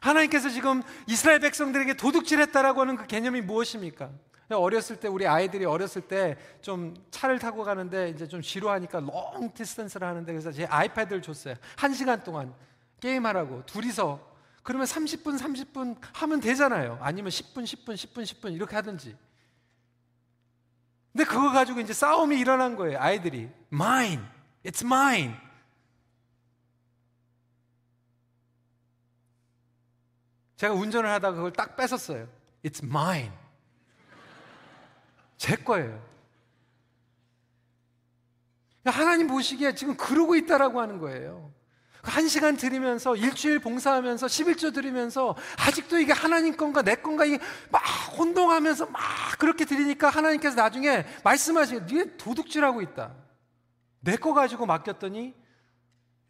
하나님께서 0.00 0.48
지금 0.48 0.82
이스라엘 1.08 1.40
백성들에게 1.40 1.94
도둑질했다라고 1.94 2.82
하는 2.82 2.96
그 2.96 3.06
개념이 3.08 3.40
무엇입니까? 3.40 4.12
어렸을 4.56 4.96
때 4.96 5.08
우리 5.08 5.26
아이들이 5.26 5.64
어렸을 5.64 6.02
때 6.02 6.36
좀 6.62 6.94
차를 7.10 7.38
타고 7.38 7.64
가는데 7.64 8.10
이제 8.10 8.26
좀 8.28 8.42
지루하니까 8.42 9.00
long 9.00 9.52
distance를 9.54 10.06
하는데 10.06 10.30
그래서 10.32 10.52
제 10.52 10.66
아이패드를 10.66 11.22
줬어요. 11.22 11.54
한 11.76 11.94
시간 11.94 12.22
동안 12.22 12.54
게임하라고 13.00 13.64
둘이서 13.66 14.28
그러면 14.62 14.86
30분 14.86 15.38
30분 15.38 15.96
하면 16.12 16.40
되잖아요. 16.40 16.98
아니면 17.00 17.30
10분 17.30 17.64
10분 17.64 17.94
10분 17.94 18.22
10분 18.22 18.54
이렇게 18.54 18.76
하든지. 18.76 19.16
근데 21.12 21.24
그거 21.24 21.50
가지고 21.50 21.80
이제 21.80 21.92
싸움이 21.92 22.38
일어난 22.38 22.76
거예요. 22.76 23.00
아이들이 23.00 23.50
mine, 23.72 24.22
it's 24.64 24.84
mine. 24.84 25.34
제가 30.56 30.74
운전을 30.74 31.08
하다가 31.10 31.36
그걸 31.36 31.52
딱 31.52 31.74
뺏었어요. 31.74 32.28
It's 32.62 32.84
mine. 32.84 33.32
제 35.40 35.56
거예요. 35.56 36.06
하나님 38.84 39.26
보시기에 39.26 39.74
지금 39.74 39.96
그러고 39.96 40.36
있다라고 40.36 40.82
하는 40.82 40.98
거예요. 40.98 41.50
한 42.02 42.28
시간 42.28 42.58
드리면서 42.58 43.16
일주일 43.16 43.58
봉사하면서 43.58 44.26
11조 44.26 44.74
드리면서 44.74 45.34
아직도 45.56 45.98
이게 45.98 46.12
하나님 46.12 46.58
건가 46.58 46.82
내 46.82 46.94
건가 46.96 47.24
막 47.70 47.78
혼동하면서 48.18 48.86
막 48.86 49.02
그렇게 49.38 49.64
드리니까 49.64 50.10
하나님께서 50.10 50.56
나중에 50.56 51.06
말씀하시는 51.24 51.86
네 51.86 52.16
도둑질하고 52.18 52.82
있다. 52.82 53.14
내 54.00 54.16
거 54.16 54.34
가지고 54.34 54.66
맡겼더니 54.66 55.34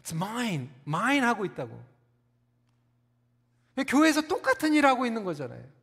it's 0.05 0.14
mine, 0.14 0.70
mine 0.87 1.27
하고 1.27 1.44
있다고. 1.44 1.85
교회에서 3.88 4.20
똑같은 4.23 4.73
일 4.73 4.87
하고 4.87 5.05
있는 5.05 5.25
거잖아요. 5.25 5.80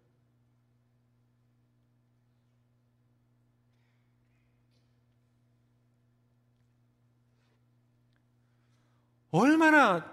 얼마나 9.37 10.03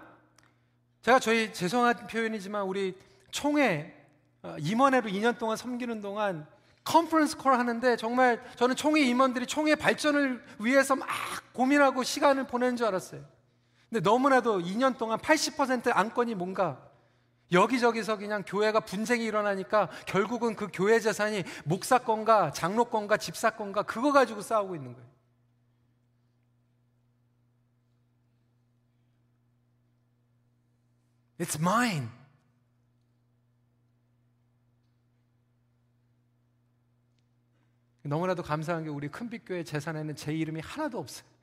제가 1.01 1.19
저희 1.19 1.51
죄송한 1.51 2.07
표현이지만 2.07 2.63
우리 2.63 2.95
총회 3.31 3.91
어, 4.43 4.55
임원회로 4.59 5.09
2년 5.09 5.39
동안 5.39 5.57
섬기는 5.57 6.01
동안 6.01 6.45
컨퍼런스 6.83 7.37
콜 7.37 7.55
하는데 7.55 7.95
정말 7.97 8.43
저는 8.55 8.75
총회 8.75 9.01
임원들이 9.01 9.47
총회 9.47 9.73
발전을 9.73 10.43
위해서 10.59 10.95
막 10.95 11.07
고민하고 11.53 12.03
시간을 12.03 12.45
보내는 12.45 12.75
줄 12.75 12.85
알았어요. 12.85 13.21
근데 13.89 14.07
너무나도 14.07 14.59
2년 14.59 14.97
동안 14.97 15.17
80% 15.17 15.91
안건이 15.95 16.35
뭔가 16.35 16.79
여기저기서 17.51 18.17
그냥 18.17 18.43
교회가 18.45 18.81
분쟁이 18.81 19.25
일어나니까 19.25 19.89
결국은 20.05 20.55
그 20.55 20.67
교회 20.71 20.99
재산이 20.99 21.43
목사건과 21.63 22.51
장로건과 22.51 23.17
집사건과 23.17 23.83
그거 23.83 24.11
가지고 24.11 24.41
싸우고 24.41 24.75
있는 24.75 24.93
거예요. 24.93 25.14
It's 31.39 31.59
mine. 31.59 32.09
너무나도 38.03 38.43
감사한 38.43 38.83
게 38.83 38.89
우리 38.89 39.07
큰빛교회 39.09 39.63
재산에는 39.63 40.15
제 40.15 40.33
이름이 40.33 40.61
하나도 40.61 40.99
없어요. 40.99 41.34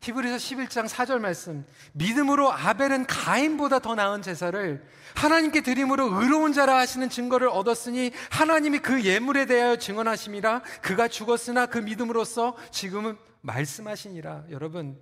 히브리서 0.00 0.36
11장 0.36 0.88
4절 0.88 1.18
말씀. 1.18 1.66
믿음으로 1.92 2.52
아벨은 2.52 3.06
가인보다 3.06 3.80
더 3.80 3.94
나은 3.94 4.22
제사를 4.22 4.86
하나님께 5.16 5.62
드림으로 5.62 6.20
의로운 6.20 6.52
자라 6.52 6.76
하시는 6.78 7.08
증거를 7.08 7.48
얻었으니 7.48 8.12
하나님이 8.30 8.78
그 8.78 9.04
예물에 9.04 9.46
대하여 9.46 9.76
증언하심이라 9.76 10.62
그가 10.82 11.08
죽었으나 11.08 11.66
그 11.66 11.78
믿음으로써 11.78 12.56
지금은 12.70 13.16
말씀하시니라. 13.40 14.44
여러분, 14.50 15.00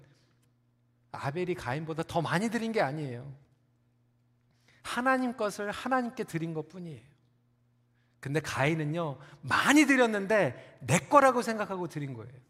아벨이 1.13 1.55
가인보다 1.55 2.03
더 2.03 2.23
많이 2.23 2.49
드린 2.49 2.73
게 2.73 2.81
아니에요. 2.81 3.35
하나님 4.83 5.37
것을 5.37 5.71
하나님께 5.71 6.25
드린 6.25 6.55
것 6.55 6.69
뿐이에요. 6.69 7.03
근데 8.21 8.41
가인은요, 8.41 9.19
많이 9.43 9.87
드렸는데 9.87 10.79
내 10.81 10.99
거라고 10.99 11.43
생각하고 11.43 11.89
드린 11.89 12.15
거예요. 12.15 12.46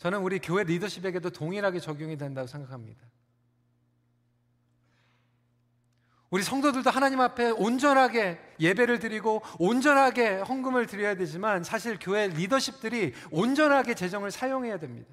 저는 0.00 0.20
우리 0.20 0.38
교회 0.38 0.64
리더십에게도 0.64 1.28
동일하게 1.28 1.78
적용이 1.78 2.16
된다고 2.16 2.46
생각합니다. 2.46 3.02
우리 6.30 6.42
성도들도 6.42 6.88
하나님 6.88 7.20
앞에 7.20 7.50
온전하게 7.50 8.40
예배를 8.60 8.98
드리고 8.98 9.42
온전하게 9.58 10.40
헌금을 10.40 10.86
드려야 10.86 11.16
되지만 11.16 11.64
사실 11.64 11.98
교회 12.00 12.28
리더십들이 12.28 13.12
온전하게 13.30 13.94
재정을 13.94 14.30
사용해야 14.30 14.78
됩니다. 14.78 15.12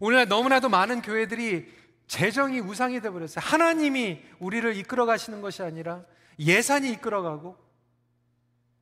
오늘날 0.00 0.28
너무나도 0.28 0.70
많은 0.70 1.02
교회들이 1.02 1.70
재정이 2.06 2.60
우상이 2.60 3.02
되어버렸어요. 3.02 3.44
하나님이 3.44 4.22
우리를 4.38 4.74
이끌어 4.76 5.04
가시는 5.04 5.42
것이 5.42 5.62
아니라 5.62 6.04
예산이 6.38 6.90
이끌어가고 6.92 7.69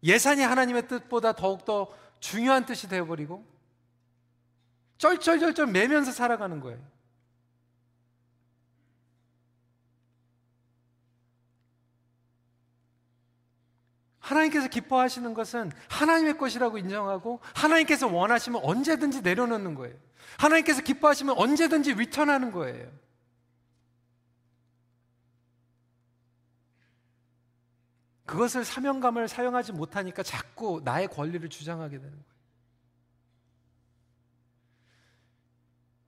예산이 0.03 0.43
하나님의 0.43 0.89
뜻보다 0.89 1.33
더욱더 1.33 1.89
중요한 2.21 2.67
뜻이 2.67 2.89
되어버리고 2.89 3.45
쩔쩔쩔쩔 4.99 5.67
매면서 5.67 6.13
살아가는 6.13 6.61
거예요. 6.61 6.79
하나님께서 14.19 14.69
기뻐하시는 14.69 15.33
것은 15.33 15.73
하나님의 15.89 16.37
것이라고 16.37 16.77
인정하고 16.79 17.41
하나님께서 17.55 18.09
원하시면 18.09 18.61
언제든지 18.63 19.23
내려놓는 19.23 19.75
거예요. 19.75 19.97
하나님께서 20.37 20.83
기뻐하시면 20.83 21.39
언제든지 21.39 21.95
리턴하는 21.95 22.53
거예요. 22.53 22.91
그것을 28.29 28.63
사명감을 28.63 29.27
사용하지 29.27 29.73
못하니까 29.73 30.23
자꾸 30.23 30.83
나의 30.85 31.09
권리를 31.09 31.49
주장하게 31.49 31.97
되는 31.97 32.11
거예요. 32.13 32.39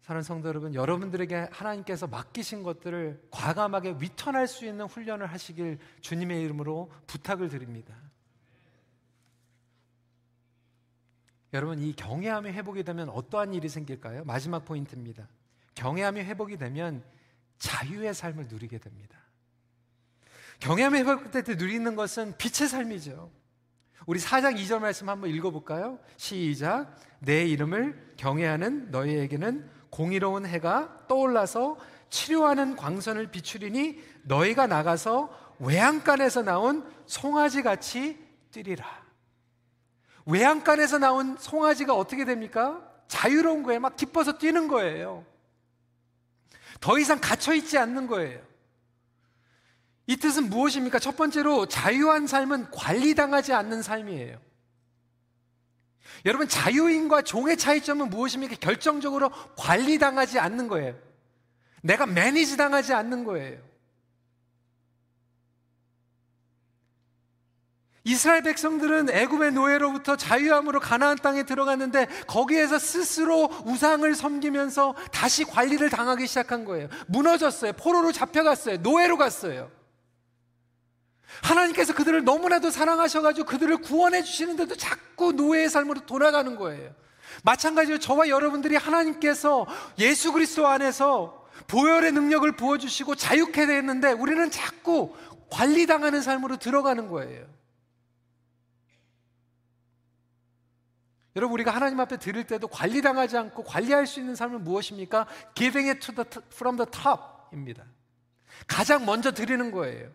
사는 0.02 0.22
성도 0.22 0.48
여러분, 0.48 0.74
여러분들에게 0.74 1.48
하나님께서 1.50 2.06
맡기신 2.08 2.62
것들을 2.62 3.28
과감하게 3.30 3.96
위턴할 4.00 4.48
수 4.48 4.66
있는 4.66 4.84
훈련을 4.84 5.28
하시길 5.28 5.78
주님의 6.02 6.42
이름으로 6.42 6.92
부탁을 7.06 7.48
드립니다. 7.48 7.94
여러분, 11.54 11.78
이 11.78 11.94
경외함이 11.94 12.50
회복이 12.50 12.82
되면 12.82 13.08
어떠한 13.08 13.54
일이 13.54 13.70
생길까요? 13.70 14.24
마지막 14.24 14.66
포인트입니다. 14.66 15.26
경외함이 15.74 16.20
회복이 16.20 16.58
되면 16.58 17.02
자유의 17.58 18.12
삶을 18.12 18.48
누리게 18.48 18.76
됩니다. 18.76 19.18
경외함 20.60 20.94
회복될 20.94 21.42
때 21.42 21.54
누리는 21.54 21.96
것은 21.96 22.34
빛의 22.36 22.68
삶이죠. 22.68 23.30
우리 24.06 24.20
4장 24.20 24.56
2절 24.56 24.80
말씀 24.80 25.08
한번 25.08 25.30
읽어볼까요? 25.30 25.98
시작. 26.16 26.94
내 27.18 27.44
이름을 27.44 28.14
경외하는 28.16 28.90
너희에게는 28.90 29.68
공의로운 29.90 30.46
해가 30.46 31.06
떠올라서 31.08 31.78
치료하는 32.10 32.76
광선을 32.76 33.30
비추리니 33.30 34.00
너희가 34.22 34.66
나가서 34.66 35.56
외양간에서 35.58 36.42
나온 36.42 36.84
송아지 37.06 37.62
같이 37.62 38.18
뛰리라. 38.50 38.86
외양간에서 40.26 40.98
나온 40.98 41.36
송아지가 41.38 41.94
어떻게 41.94 42.24
됩니까? 42.24 42.86
자유로운 43.08 43.62
거예요. 43.62 43.80
막 43.80 43.96
기뻐서 43.96 44.38
뛰는 44.38 44.68
거예요. 44.68 45.24
더 46.80 46.98
이상 46.98 47.20
갇혀있지 47.20 47.78
않는 47.78 48.06
거예요. 48.06 48.49
이 50.10 50.16
뜻은 50.16 50.50
무엇입니까? 50.50 50.98
첫 50.98 51.16
번째로 51.16 51.66
자유한 51.66 52.26
삶은 52.26 52.72
관리당하지 52.72 53.52
않는 53.52 53.80
삶이에요. 53.80 54.40
여러분, 56.26 56.48
자유인과 56.48 57.22
종의 57.22 57.56
차이점은 57.56 58.10
무엇입니까? 58.10 58.56
결정적으로 58.56 59.30
관리당하지 59.56 60.40
않는 60.40 60.66
거예요. 60.66 60.98
내가 61.80 62.06
매니지 62.06 62.56
당하지 62.56 62.92
않는 62.92 63.22
거예요. 63.22 63.60
이스라엘 68.02 68.42
백성들은 68.42 69.10
애굽의 69.10 69.52
노예로부터 69.52 70.16
자유함으로 70.16 70.80
가나안 70.80 71.18
땅에 71.18 71.44
들어갔는데 71.44 72.06
거기에서 72.26 72.80
스스로 72.80 73.48
우상을 73.64 74.12
섬기면서 74.16 74.96
다시 75.12 75.44
관리를 75.44 75.88
당하기 75.88 76.26
시작한 76.26 76.64
거예요. 76.64 76.88
무너졌어요. 77.06 77.74
포로로 77.74 78.10
잡혀갔어요. 78.10 78.78
노예로 78.78 79.16
갔어요. 79.16 79.70
하나님께서 81.42 81.94
그들을 81.94 82.24
너무나도 82.24 82.70
사랑하셔가지고 82.70 83.46
그들을 83.46 83.78
구원해 83.78 84.22
주시는데도 84.22 84.76
자꾸 84.76 85.32
노예의 85.32 85.70
삶으로 85.70 86.06
돌아가는 86.06 86.56
거예요. 86.56 86.92
마찬가지로 87.44 87.98
저와 87.98 88.28
여러분들이 88.28 88.76
하나님께서 88.76 89.66
예수 89.98 90.32
그리스도 90.32 90.66
안에서 90.66 91.46
보혈의 91.68 92.12
능력을 92.12 92.50
부어주시고 92.52 93.14
자유케 93.14 93.66
됐는데 93.66 94.12
우리는 94.12 94.50
자꾸 94.50 95.14
관리당하는 95.50 96.22
삶으로 96.22 96.56
들어가는 96.56 97.08
거예요. 97.08 97.46
여러분 101.36 101.54
우리가 101.54 101.70
하나님 101.70 102.00
앞에 102.00 102.16
드릴 102.16 102.44
때도 102.46 102.66
관리당하지 102.68 103.36
않고 103.36 103.62
관리할 103.62 104.06
수 104.06 104.18
있는 104.18 104.34
삶은 104.34 104.64
무엇입니까? 104.64 105.26
Giving 105.54 105.88
it 105.88 106.00
to 106.00 106.14
the, 106.14 106.28
from 106.52 106.76
the 106.76 106.90
top입니다. 106.90 107.84
가장 108.66 109.06
먼저 109.06 109.30
드리는 109.30 109.70
거예요. 109.70 110.10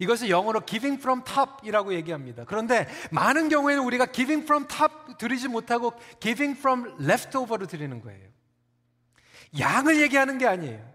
이것을 0.00 0.30
영어로 0.30 0.64
giving 0.66 1.00
from 1.00 1.22
top이라고 1.24 1.94
얘기합니다. 1.94 2.44
그런데 2.46 2.88
많은 3.12 3.48
경우에는 3.50 3.84
우리가 3.84 4.06
giving 4.06 4.44
from 4.44 4.66
top 4.66 5.18
드리지 5.18 5.48
못하고 5.48 5.92
giving 6.20 6.58
from 6.58 6.96
leftover로 7.00 7.66
드리는 7.66 8.00
거예요. 8.00 8.28
양을 9.58 10.00
얘기하는 10.00 10.38
게 10.38 10.46
아니에요. 10.46 10.90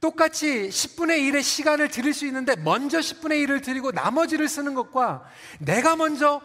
똑같이 0.00 0.68
10분의 0.68 1.20
1의 1.30 1.42
시간을 1.42 1.88
드릴 1.88 2.14
수 2.14 2.26
있는데 2.26 2.56
먼저 2.56 3.00
10분의 3.00 3.44
1을 3.46 3.62
드리고 3.62 3.90
나머지를 3.90 4.48
쓰는 4.48 4.74
것과 4.74 5.28
내가 5.58 5.96
먼저 5.96 6.40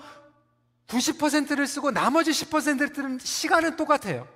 90%를 0.87 1.65
쓰고 1.67 1.91
나머지 1.91 2.31
10%를 2.31 2.93
쓰는 2.93 3.19
시간은 3.19 3.75
똑같아요. 3.77 4.27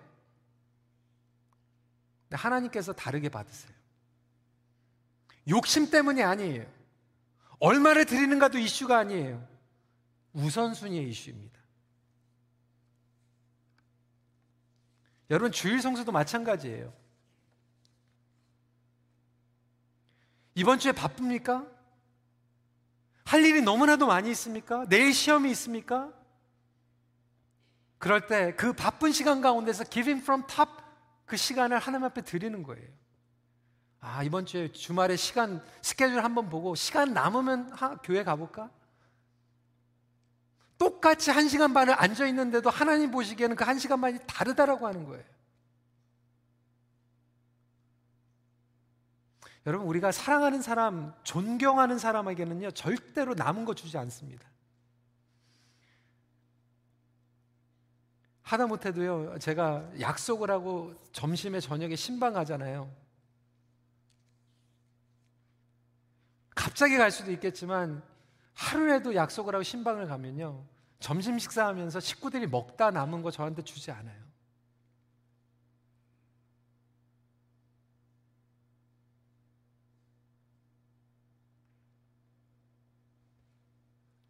하나님께서 2.31 2.93
다르게 2.93 3.29
받으세요. 3.29 3.71
욕심 5.47 5.89
때문이 5.89 6.21
아니에요. 6.21 6.78
얼마를 7.59 8.05
드리는가도 8.05 8.57
이슈가 8.57 8.97
아니에요. 8.97 9.47
우선순위의 10.33 11.09
이슈입니다. 11.09 11.59
여러분, 15.29 15.51
주일 15.51 15.81
성수도 15.81 16.11
마찬가지예요. 16.11 16.93
이번 20.55 20.79
주에 20.79 20.91
바쁩니까? 20.91 21.67
할 23.25 23.45
일이 23.45 23.61
너무나도 23.61 24.07
많이 24.07 24.31
있습니까? 24.31 24.85
내일 24.89 25.13
시험이 25.13 25.51
있습니까? 25.51 26.11
그럴 27.99 28.27
때 28.27 28.55
그 28.55 28.73
바쁜 28.73 29.11
시간 29.11 29.41
가운데서 29.41 29.83
giving 29.83 30.23
from 30.23 30.47
top 30.47 30.71
그 31.25 31.37
시간을 31.37 31.77
하나님 31.77 32.05
앞에 32.05 32.21
드리는 32.21 32.63
거예요. 32.63 32.98
아, 34.01 34.23
이번 34.23 34.45
주에 34.45 34.71
주말에 34.71 35.15
시간, 35.17 35.63
스케줄 35.81 36.23
한번 36.23 36.49
보고 36.49 36.73
시간 36.75 37.13
남으면 37.13 37.71
하, 37.73 37.97
교회 37.97 38.23
가볼까? 38.23 38.69
똑같이 40.77 41.31
한 41.31 41.49
시간 41.49 41.73
반을 41.73 41.93
앉아 41.93 42.25
있는데도 42.27 42.69
하나님 42.69 43.11
보시기에는 43.11 43.55
그 43.57 43.65
한 43.65 43.77
시간 43.77 43.99
반이 43.99 44.19
다르다라고 44.25 44.87
하는 44.87 45.05
거예요. 45.05 45.23
여러분, 49.65 49.85
우리가 49.87 50.13
사랑하는 50.13 50.61
사람, 50.61 51.13
존경하는 51.23 51.99
사람에게는요, 51.99 52.71
절대로 52.71 53.33
남은 53.33 53.65
거 53.65 53.73
주지 53.75 53.97
않습니다. 53.97 54.47
하다 58.43 58.67
못해도요, 58.67 59.37
제가 59.39 59.91
약속을 59.99 60.49
하고 60.49 60.95
점심에 61.11 61.59
저녁에 61.59 61.97
신방 61.97 62.33
가잖아요. 62.33 62.89
갑자기 66.69 66.97
갈 66.97 67.09
수도 67.09 67.31
있겠지만 67.31 68.03
하루에도 68.53 69.15
약속을 69.15 69.55
하고 69.55 69.63
신방을 69.63 70.07
가면요. 70.07 70.63
점심 70.99 71.39
식사하면서 71.39 71.99
식구들이 71.99 72.45
먹다 72.45 72.91
남은 72.91 73.23
거 73.23 73.31
저한테 73.31 73.63
주지 73.63 73.89
않아요. 73.89 74.19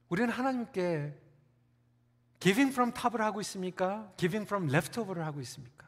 우리는 0.08 0.30
하나님께 0.30 1.19
giving 2.39 2.71
from 2.71 2.93
top을 2.93 3.21
하고 3.21 3.41
있습니까? 3.41 4.13
giving 4.15 4.47
from 4.47 4.69
leftover를 4.69 5.25
하고 5.25 5.41
있습니까? 5.41 5.79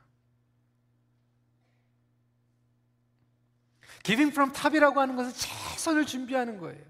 Giving 4.03 4.31
from 4.31 4.51
top이라고 4.53 4.99
하는 4.99 5.15
것은 5.15 5.33
최선을 5.33 6.05
준비하는 6.05 6.57
거예요. 6.59 6.83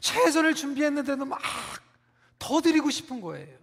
최선을 0.00 0.54
준비했는데도 0.54 1.24
막 1.24 1.40
더 2.42 2.60
드리고 2.60 2.90
싶은 2.90 3.20
거예요. 3.20 3.56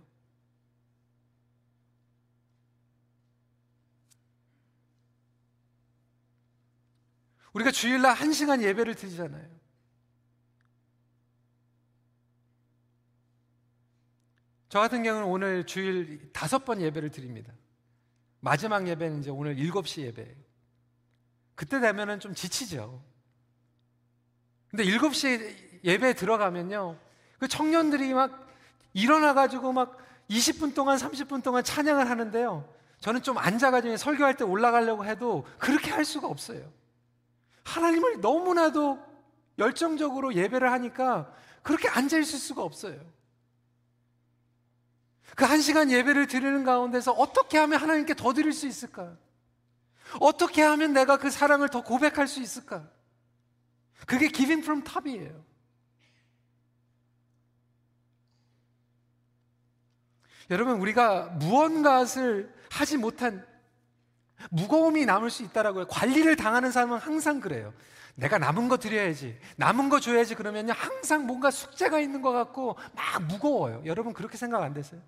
우리가 7.51 7.71
주일날 7.71 8.13
한 8.13 8.31
시간 8.31 8.61
예배를 8.63 8.95
드리잖아요. 8.95 9.59
저 14.69 14.79
같은 14.79 15.03
경우는 15.03 15.27
오늘 15.27 15.65
주일 15.65 16.31
다섯 16.31 16.63
번 16.63 16.79
예배를 16.79 17.11
드립니다. 17.11 17.51
마지막 18.39 18.87
예배는 18.87 19.19
이제 19.19 19.29
오늘 19.29 19.57
일곱 19.59 19.89
시 19.89 20.01
예배예요. 20.03 20.48
그때 21.59 21.81
되면은 21.81 22.21
좀 22.21 22.33
지치죠. 22.33 23.03
근데 24.71 24.85
일곱 24.85 25.13
시 25.13 25.81
예배 25.83 26.13
들어가면요. 26.13 26.97
그 27.37 27.49
청년들이 27.49 28.13
막 28.13 28.47
일어나가지고 28.93 29.73
막 29.73 29.97
20분 30.29 30.73
동안, 30.73 30.97
30분 30.97 31.43
동안 31.43 31.61
찬양을 31.61 32.09
하는데요. 32.09 32.73
저는 33.01 33.23
좀 33.23 33.37
앉아가지고 33.37 33.97
설교할 33.97 34.37
때 34.37 34.45
올라가려고 34.45 35.03
해도 35.03 35.45
그렇게 35.57 35.91
할 35.91 36.05
수가 36.05 36.27
없어요. 36.27 36.61
하나님을 37.65 38.21
너무나도 38.21 38.97
열정적으로 39.57 40.35
예배를 40.35 40.71
하니까 40.71 41.29
그렇게 41.61 41.89
앉아있을 41.89 42.39
수가 42.39 42.63
없어요. 42.63 42.97
그 45.35 45.43
한 45.43 45.59
시간 45.59 45.91
예배를 45.91 46.27
드리는 46.27 46.63
가운데서 46.63 47.11
어떻게 47.11 47.57
하면 47.57 47.81
하나님께 47.81 48.13
더 48.13 48.31
드릴 48.31 48.53
수 48.53 48.65
있을까? 48.65 49.17
어떻게 50.19 50.61
하면 50.61 50.93
내가 50.93 51.17
그 51.17 51.29
사랑을 51.29 51.69
더 51.69 51.83
고백할 51.83 52.27
수 52.27 52.41
있을까? 52.41 52.89
그게 54.05 54.29
giving 54.29 54.63
from 54.63 54.83
top이에요. 54.83 55.43
여러분, 60.49 60.79
우리가 60.79 61.25
무언가를 61.39 62.53
하지 62.71 62.97
못한 62.97 63.45
무거움이 64.49 65.05
남을 65.05 65.29
수 65.29 65.43
있다라고요. 65.43 65.87
관리를 65.87 66.35
당하는 66.35 66.71
사람은 66.71 66.97
항상 66.97 67.39
그래요. 67.39 67.73
내가 68.15 68.37
남은 68.37 68.67
거 68.67 68.77
드려야지. 68.77 69.37
남은 69.57 69.89
거 69.89 69.99
줘야지. 69.99 70.35
그러면요. 70.35 70.73
항상 70.73 71.27
뭔가 71.27 71.51
숙제가 71.51 71.99
있는 71.99 72.21
것 72.21 72.31
같고 72.31 72.77
막 72.93 73.23
무거워요. 73.23 73.83
여러분, 73.85 74.13
그렇게 74.13 74.37
생각 74.37 74.63
안 74.63 74.73
되세요? 74.73 75.01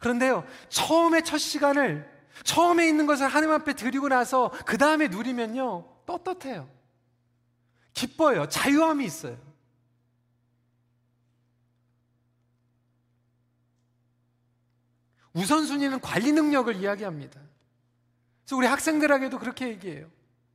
그런데요, 0.00 0.44
처음에 0.68 1.22
첫 1.22 1.38
시간을, 1.38 2.17
처음에 2.44 2.88
있는 2.88 3.06
것을 3.06 3.28
하나님 3.28 3.52
앞에 3.52 3.74
드리고 3.74 4.08
나서 4.08 4.50
그 4.64 4.78
다음에 4.78 5.08
누리면요, 5.08 5.84
떳떳해요. 6.06 6.68
기뻐요. 7.92 8.48
자유함이 8.48 9.04
있어요. 9.04 9.36
우선순위는 15.32 16.00
관리 16.00 16.32
능력을 16.32 16.74
이야기합니다. 16.76 17.40
그래서 18.44 18.56
우리 18.56 18.66
학생들에게도 18.66 19.38
그렇게 19.38 19.68
얘기해요. 19.68 20.10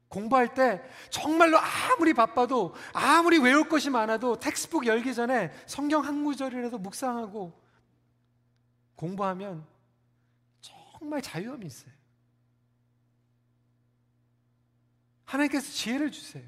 공부할 0.08 0.54
때 0.54 0.82
정말로 1.10 1.58
아무리 1.58 2.14
바빠도 2.14 2.76
아무리 2.94 3.40
외울 3.40 3.68
것이 3.68 3.90
많아도 3.90 4.38
텍스북 4.38 4.86
열기 4.86 5.14
전에 5.14 5.52
성경 5.66 6.06
한 6.06 6.24
구절이라도 6.24 6.78
묵상하고 6.78 7.60
공부하면 8.96 9.66
정말 11.04 11.22
자유함이 11.22 11.66
있어요. 11.66 11.92
하나님께서 15.26 15.70
지혜를 15.70 16.12
주세요. 16.12 16.46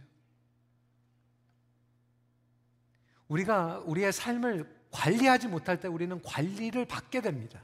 우리가 3.27 3.79
우리의 3.79 4.13
삶을 4.13 4.73
관리하지 4.91 5.49
못할 5.49 5.81
때 5.81 5.89
우리는 5.89 6.21
관리를 6.21 6.85
받게 6.85 7.19
됩니다. 7.19 7.61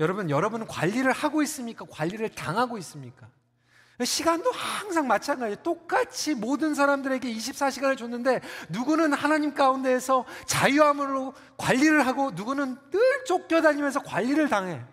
여러분, 0.00 0.30
여러분은 0.30 0.66
관리를 0.66 1.12
하고 1.12 1.42
있습니까? 1.42 1.84
관리를 1.88 2.30
당하고 2.30 2.76
있습니까? 2.78 3.30
시간도 4.04 4.52
항상 4.52 5.08
마찬가지예요. 5.08 5.56
똑같이 5.62 6.34
모든 6.34 6.74
사람들에게 6.74 7.32
24시간을 7.32 7.96
줬는데 7.96 8.40
누구는 8.68 9.12
하나님 9.12 9.54
가운데에서 9.54 10.24
자유함으로 10.46 11.34
관리를 11.56 12.06
하고 12.06 12.30
누구는 12.30 12.76
늘 12.90 13.24
쫓겨다니면서 13.24 14.02
관리를 14.02 14.48
당해. 14.48 14.84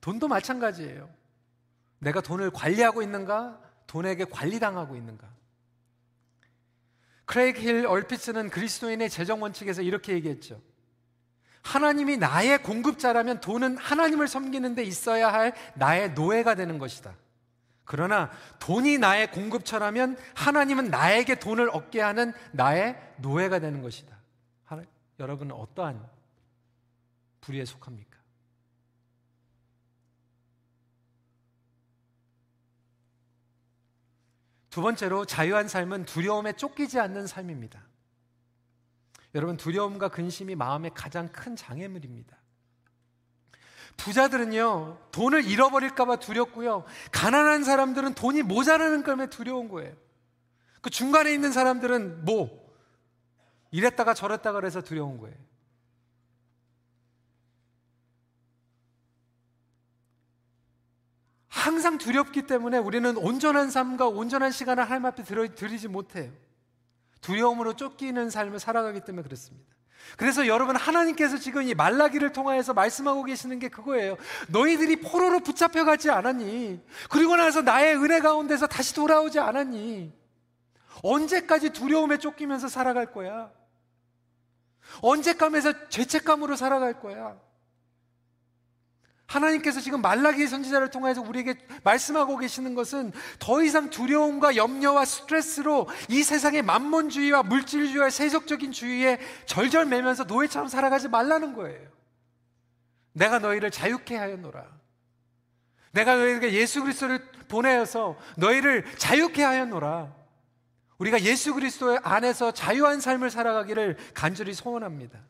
돈도 0.00 0.26
마찬가지예요. 0.28 1.08
내가 1.98 2.20
돈을 2.20 2.50
관리하고 2.50 3.02
있는가? 3.02 3.60
돈에게 3.86 4.24
관리당하고 4.24 4.96
있는가? 4.96 5.28
크레이크 7.26 7.60
힐 7.60 7.86
얼피츠는 7.86 8.50
그리스도인의 8.50 9.10
재정 9.10 9.40
원칙에서 9.42 9.82
이렇게 9.82 10.14
얘기했죠. 10.14 10.60
하나님이 11.62 12.16
나의 12.16 12.62
공급자라면 12.62 13.40
돈은 13.40 13.76
하나님을 13.76 14.28
섬기는 14.28 14.74
데 14.74 14.82
있어야 14.82 15.32
할 15.32 15.52
나의 15.74 16.12
노예가 16.12 16.54
되는 16.54 16.78
것이다. 16.78 17.14
그러나 17.84 18.30
돈이 18.60 18.98
나의 18.98 19.30
공급처라면 19.32 20.16
하나님은 20.34 20.90
나에게 20.90 21.40
돈을 21.40 21.70
얻게 21.70 22.00
하는 22.00 22.32
나의 22.52 22.96
노예가 23.18 23.58
되는 23.58 23.82
것이다. 23.82 24.20
여러분은 25.20 25.54
어떠한 25.54 26.08
불의에 27.42 27.64
속합니까? 27.66 28.18
두 34.70 34.80
번째로 34.82 35.24
자유한 35.24 35.68
삶은 35.68 36.06
두려움에 36.06 36.54
쫓기지 36.54 36.98
않는 37.00 37.26
삶입니다. 37.26 37.82
여러분 39.34 39.56
두려움과 39.56 40.08
근심이 40.08 40.54
마음의 40.54 40.92
가장 40.94 41.28
큰 41.28 41.56
장애물입니다. 41.56 42.36
부자들은요, 43.96 44.98
돈을 45.12 45.44
잃어버릴까봐 45.44 46.16
두렵고요. 46.16 46.84
가난한 47.12 47.64
사람들은 47.64 48.14
돈이 48.14 48.42
모자라는 48.42 49.02
것에 49.02 49.28
두려운 49.28 49.68
거예요. 49.68 49.94
그 50.80 50.88
중간에 50.88 51.32
있는 51.32 51.52
사람들은 51.52 52.24
뭐, 52.24 52.48
이랬다가 53.70 54.14
저랬다가 54.14 54.60
그래서 54.60 54.80
두려운 54.80 55.18
거예요. 55.18 55.36
항상 61.48 61.98
두렵기 61.98 62.46
때문에 62.46 62.78
우리는 62.78 63.16
온전한 63.18 63.70
삶과 63.70 64.08
온전한 64.08 64.50
시간을 64.50 64.84
하나님 64.84 65.04
앞에 65.04 65.22
드리지 65.22 65.88
못해요. 65.88 66.32
두려움으로 67.20 67.74
쫓기는 67.74 68.30
삶을 68.30 68.58
살아가기 68.58 69.00
때문에 69.00 69.22
그렇습니다. 69.22 69.74
그래서 70.16 70.46
여러분 70.46 70.76
하나님께서 70.76 71.38
지금 71.38 71.62
이 71.62 71.74
말라기를 71.74 72.32
통하여서 72.32 72.74
말씀하고 72.74 73.24
계시는 73.24 73.58
게 73.58 73.68
그거예요. 73.68 74.16
너희들이 74.48 74.96
포로로 74.96 75.40
붙잡혀 75.40 75.84
가지 75.84 76.10
않았니? 76.10 76.80
그리고 77.10 77.36
나서 77.36 77.62
나의 77.62 77.96
은혜 77.96 78.20
가운데서 78.20 78.66
다시 78.66 78.94
돌아오지 78.94 79.38
않았니? 79.38 80.12
언제까지 81.02 81.70
두려움에 81.70 82.18
쫓기면서 82.18 82.68
살아갈 82.68 83.12
거야? 83.12 83.50
언제까지면서 85.02 85.88
죄책감으로 85.88 86.56
살아갈 86.56 87.00
거야? 87.00 87.38
하나님께서 89.30 89.80
지금 89.80 90.02
말라기 90.02 90.46
선지자를 90.48 90.90
통해서 90.90 91.22
우리에게 91.22 91.54
말씀하고 91.84 92.36
계시는 92.36 92.74
것은 92.74 93.12
더 93.38 93.62
이상 93.62 93.88
두려움과 93.88 94.56
염려와 94.56 95.04
스트레스로 95.04 95.88
이 96.08 96.24
세상의 96.24 96.62
만몬주의와 96.62 97.44
물질주의와 97.44 98.10
세속적인 98.10 98.72
주의에 98.72 99.20
절절매면서 99.46 100.24
노예처럼 100.24 100.68
살아가지 100.68 101.08
말라는 101.08 101.54
거예요. 101.54 101.88
내가 103.12 103.38
너희를 103.38 103.70
자유케 103.70 104.16
하였노라. 104.16 104.66
내가 105.92 106.16
너희에게 106.16 106.52
예수 106.52 106.82
그리스도를 106.82 107.24
보내어서 107.48 108.16
너희를 108.36 108.84
자유케 108.98 109.44
하였노라. 109.44 110.12
우리가 110.98 111.20
예수 111.22 111.54
그리스도 111.54 111.98
안에서 112.02 112.50
자유한 112.52 113.00
삶을 113.00 113.30
살아가기를 113.30 113.96
간절히 114.12 114.54
소원합니다. 114.54 115.20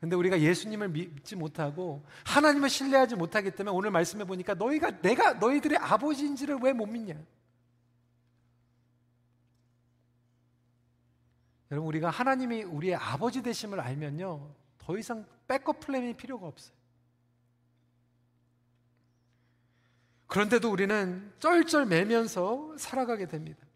근데 0.00 0.14
우리가 0.14 0.40
예수님을 0.40 0.88
믿지 0.90 1.34
못하고 1.34 2.04
하나님을 2.24 2.68
신뢰하지 2.68 3.16
못하기 3.16 3.50
때문에 3.52 3.76
오늘 3.76 3.90
말씀해 3.90 4.24
보니까 4.24 4.54
너희가 4.54 5.00
내가 5.00 5.34
너희들의 5.34 5.76
아버지인지를 5.78 6.58
왜 6.62 6.72
못 6.72 6.86
믿냐? 6.86 7.14
여러분 11.70 11.88
우리가 11.88 12.10
하나님이 12.10 12.62
우리의 12.62 12.94
아버지 12.94 13.42
되심을 13.42 13.80
알면요 13.80 14.54
더 14.78 14.96
이상 14.96 15.26
백업 15.46 15.80
플랜이 15.80 16.14
필요가 16.14 16.46
없어요. 16.46 16.76
그런데도 20.28 20.70
우리는 20.70 21.32
쩔쩔매면서 21.40 22.76
살아가게 22.78 23.26
됩니다. 23.26 23.66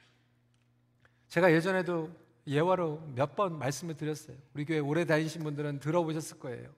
제가 1.29 1.53
예전에도 1.53 2.11
예화로 2.47 3.13
몇 3.15 3.35
번 3.37 3.59
말씀을 3.59 3.97
드렸어요. 3.97 4.37
우리 4.55 4.65
교회 4.65 4.79
오래 4.79 5.05
다니신 5.05 5.43
분들은 5.45 5.81
들어보셨을 5.81 6.39
거예요. 6.39 6.69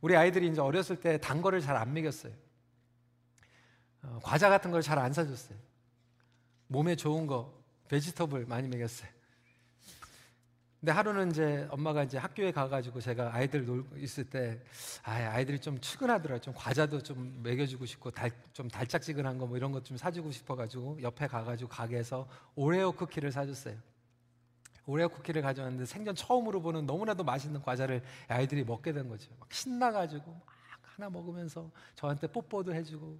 우리 0.00 0.16
아이들이 0.16 0.48
이제 0.48 0.60
어렸을 0.60 0.96
때 1.00 1.18
단 1.18 1.42
거를 1.42 1.60
잘 1.60 1.76
안 1.76 1.92
먹였어요. 1.94 2.32
어, 4.02 4.20
과자 4.22 4.48
같은 4.48 4.70
걸 4.70 4.82
잘 4.82 4.98
안 4.98 5.12
사줬어요. 5.12 5.58
몸에 6.68 6.94
좋은 6.96 7.26
거, 7.26 7.52
베지터블 7.88 8.46
많이 8.46 8.68
먹였어요. 8.68 9.08
근데 10.80 10.92
하루는 10.92 11.30
이제 11.30 11.66
엄마가 11.70 12.02
이제 12.04 12.18
학교에 12.18 12.52
가가지고 12.52 13.00
제가 13.00 13.34
아이들 13.34 13.64
놀고 13.64 13.96
있을 13.96 14.24
때, 14.28 14.60
아, 15.02 15.12
아이들이 15.12 15.58
좀 15.58 15.80
출근하더라. 15.80 16.38
좀 16.40 16.52
과자도 16.54 17.02
좀 17.02 17.40
먹여주고 17.42 17.86
싶고, 17.86 18.10
달, 18.10 18.30
좀 18.52 18.68
달짝지근한 18.68 19.38
거 19.38 19.46
뭐 19.46 19.56
이런 19.56 19.72
것 19.72 19.82
좀 19.82 19.96
사주고 19.96 20.30
싶어가지고, 20.30 21.00
옆에 21.00 21.26
가가지고 21.26 21.70
가게에서 21.70 22.28
오레오 22.54 22.92
쿠키를 22.92 23.32
사줬어요. 23.32 23.76
오레오 24.86 25.08
쿠키를 25.08 25.42
가져왔는데 25.42 25.86
생전 25.86 26.14
처음으로 26.14 26.60
보는 26.60 26.86
너무나도 26.86 27.24
맛있는 27.24 27.62
과자를 27.62 28.02
아이들이 28.28 28.64
먹게 28.64 28.92
된 28.92 29.08
거죠. 29.08 29.30
막 29.40 29.52
신나가지고 29.52 30.30
막 30.30 30.42
하나 30.82 31.10
먹으면서 31.10 31.70
저한테 31.94 32.26
뽀뽀도 32.26 32.74
해주고, 32.74 33.18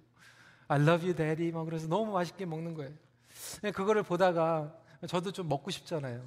I 0.67 0.81
love 0.81 1.05
you, 1.05 1.15
daddy. 1.15 1.51
막 1.51 1.65
그래서 1.65 1.87
너무 1.87 2.11
맛있게 2.11 2.45
먹는 2.45 2.73
거예요. 2.73 2.93
그거를 3.73 4.03
보다가 4.03 4.75
저도 5.07 5.31
좀 5.31 5.47
먹고 5.49 5.71
싶잖아요. 5.71 6.25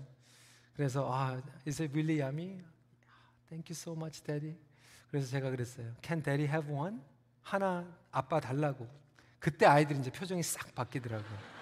그래서 0.74 1.10
아, 1.12 1.40
is 1.66 1.82
it 1.82 1.92
really 1.92 2.20
yummy? 2.20 2.62
Thank 3.48 3.70
you 3.70 3.72
so 3.72 3.94
much, 3.94 4.22
daddy. 4.22 4.56
그래서 5.10 5.28
제가 5.28 5.50
그랬어요. 5.50 5.92
Can 6.02 6.22
daddy 6.22 6.46
have 6.46 6.72
one? 6.72 7.00
하나 7.42 7.86
아빠 8.10 8.40
달라고. 8.40 8.86
그때 9.38 9.66
아이들이 9.66 10.00
이제 10.00 10.10
표정이 10.10 10.42
싹 10.42 10.74
바뀌더라고요. 10.74 11.57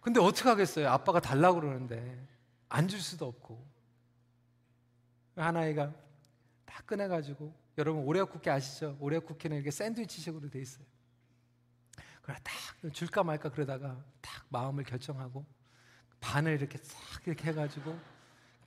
근데 0.00 0.20
어떻게 0.20 0.48
하겠어요? 0.48 0.88
아빠가 0.88 1.20
달라고 1.20 1.60
그러는데 1.60 2.26
안 2.68 2.88
줄 2.88 3.00
수도 3.00 3.26
없고. 3.26 3.68
하나이가 5.36 5.92
딱 6.66 6.86
꺼내가지고 6.86 7.54
여러분 7.78 8.04
오레오 8.04 8.26
쿠키 8.26 8.50
아시죠? 8.50 8.96
오레오 9.00 9.20
쿠키는 9.22 9.56
이렇게 9.56 9.70
샌드위치식으로 9.70 10.50
돼 10.50 10.60
있어요. 10.60 10.84
그래 12.22 12.36
딱 12.42 12.92
줄까 12.92 13.22
말까 13.24 13.48
그러다가 13.50 13.96
딱 14.20 14.44
마음을 14.50 14.84
결정하고 14.84 15.44
반을 16.20 16.52
이렇게 16.54 16.78
싹 16.82 17.26
이렇게 17.26 17.48
해가지고 17.48 17.98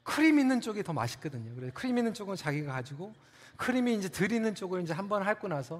크림 0.04 0.40
있는 0.40 0.62
쪽이 0.62 0.84
더 0.84 0.94
맛있거든요. 0.94 1.54
그래서 1.56 1.74
크림 1.74 1.98
있는 1.98 2.14
쪽은 2.14 2.36
자기가 2.36 2.74
가지고 2.74 3.14
크림이 3.58 3.96
이제 3.96 4.10
들 4.10 4.32
있는 4.32 4.56
쪽을 4.56 4.82
이제 4.82 4.94
한 4.94 5.08
번 5.08 5.22
핥고 5.22 5.48
나서 5.48 5.80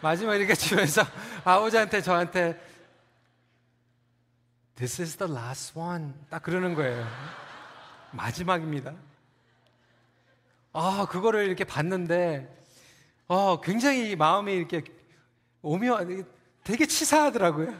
마지막에 0.00 0.38
이렇게 0.38 0.54
주면서 0.54 1.02
아버지한테 1.44 2.00
저한테 2.00 2.58
This 4.80 5.02
is 5.02 5.16
the 5.18 5.30
last 5.30 5.78
one. 5.78 6.14
딱 6.30 6.42
그러는 6.42 6.74
거예요. 6.74 7.06
마지막입니다. 8.12 8.94
아, 10.72 11.06
그거를 11.10 11.44
이렇게 11.44 11.64
봤는데, 11.64 12.64
어, 13.28 13.60
굉장히 13.60 14.16
마음이 14.16 14.54
이렇게 14.54 14.82
오며, 15.60 15.98
되게 16.64 16.86
치사하더라고요. 16.86 17.78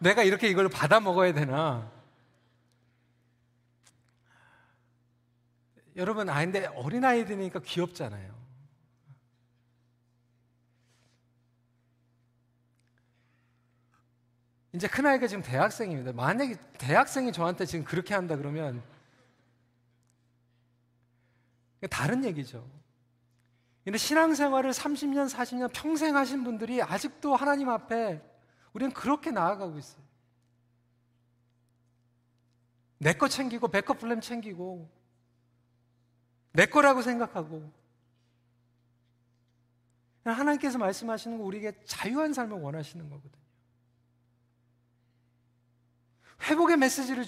내가 0.00 0.24
이렇게 0.24 0.48
이걸 0.48 0.68
받아 0.68 0.98
먹어야 0.98 1.32
되나. 1.32 1.88
여러분, 5.94 6.28
아, 6.28 6.40
근데 6.40 6.66
어린아이들이니까 6.66 7.60
귀엽잖아요. 7.60 8.39
이제 14.72 14.86
큰아이가 14.86 15.26
지금 15.26 15.42
대학생입니다. 15.42 16.12
만약에 16.12 16.56
대학생이 16.78 17.32
저한테 17.32 17.66
지금 17.66 17.84
그렇게 17.84 18.14
한다 18.14 18.36
그러면 18.36 18.82
다른 21.90 22.24
얘기죠. 22.24 22.68
근데 23.84 23.98
신앙생활을 23.98 24.70
30년, 24.70 25.28
40년 25.28 25.70
평생 25.72 26.16
하신 26.16 26.44
분들이 26.44 26.82
아직도 26.82 27.34
하나님 27.34 27.68
앞에 27.68 28.22
우리는 28.72 28.92
그렇게 28.92 29.30
나아가고 29.30 29.78
있어요. 29.78 30.02
내 32.98 33.14
거 33.14 33.28
챙기고, 33.28 33.68
백업 33.68 33.98
플랜 33.98 34.20
챙기고, 34.20 34.86
내 36.52 36.66
거라고 36.66 37.00
생각하고. 37.00 37.72
하나님께서 40.22 40.76
말씀하시는 40.76 41.38
거 41.38 41.44
우리에게 41.44 41.82
자유한 41.86 42.34
삶을 42.34 42.60
원하시는 42.60 43.08
거거든요. 43.08 43.39
회복의 46.48 46.76
메시지를 46.78 47.24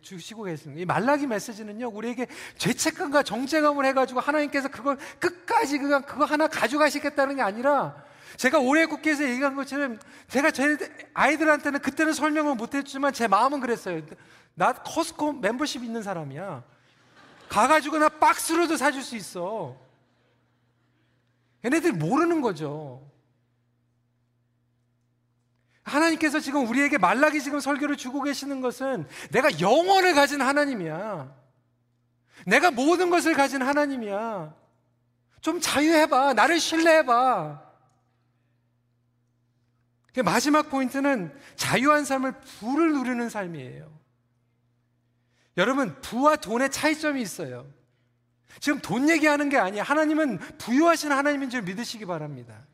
주시고 0.00 0.44
계시는. 0.44 0.78
이 0.78 0.84
말라기 0.84 1.26
메시지는요, 1.26 1.88
우리에게 1.88 2.26
죄책감과 2.56 3.22
정체감을 3.22 3.84
해가지고 3.86 4.20
하나님께서 4.20 4.68
그걸 4.68 4.96
끝까지 5.18 5.78
그냥 5.78 6.02
그거 6.02 6.24
하나 6.24 6.48
가져가시겠다는 6.48 7.36
게 7.36 7.42
아니라 7.42 8.02
제가 8.36 8.58
올해 8.58 8.86
국회에서 8.86 9.24
얘기한 9.24 9.54
것처럼 9.54 9.98
제가 10.28 10.50
제 10.50 10.78
아이들한테는 11.12 11.80
그때는 11.80 12.12
설명을 12.12 12.54
못했지만 12.54 13.12
제 13.12 13.28
마음은 13.28 13.60
그랬어요. 13.60 14.00
나 14.54 14.72
커스코 14.72 15.32
멤버십 15.32 15.84
있는 15.84 16.02
사람이야. 16.02 16.62
가가지고 17.48 17.98
나 17.98 18.08
박스로도 18.08 18.76
사줄 18.76 19.02
수 19.02 19.16
있어. 19.16 19.76
얘네들이 21.64 21.92
모르는 21.92 22.40
거죠. 22.40 23.02
하나님께서 25.90 26.40
지금 26.40 26.66
우리에게 26.68 26.98
말라기 26.98 27.40
지금 27.42 27.60
설교를 27.60 27.96
주고 27.96 28.22
계시는 28.22 28.60
것은 28.60 29.06
내가 29.30 29.60
영원을 29.60 30.14
가진 30.14 30.40
하나님이야. 30.40 31.34
내가 32.46 32.70
모든 32.70 33.10
것을 33.10 33.34
가진 33.34 33.62
하나님이야. 33.62 34.54
좀 35.40 35.60
자유해봐. 35.60 36.34
나를 36.34 36.60
신뢰해봐. 36.60 37.70
마지막 40.24 40.68
포인트는 40.70 41.32
자유한 41.56 42.04
삶을 42.04 42.40
부를 42.40 42.92
누리는 42.92 43.28
삶이에요. 43.28 43.90
여러분, 45.56 46.00
부와 46.00 46.36
돈의 46.36 46.70
차이점이 46.70 47.20
있어요. 47.20 47.66
지금 48.60 48.80
돈 48.80 49.08
얘기하는 49.08 49.48
게 49.48 49.58
아니에요. 49.58 49.82
하나님은 49.82 50.38
부유하신 50.58 51.12
하나님인 51.12 51.50
줄 51.50 51.62
믿으시기 51.62 52.06
바랍니다. 52.06 52.66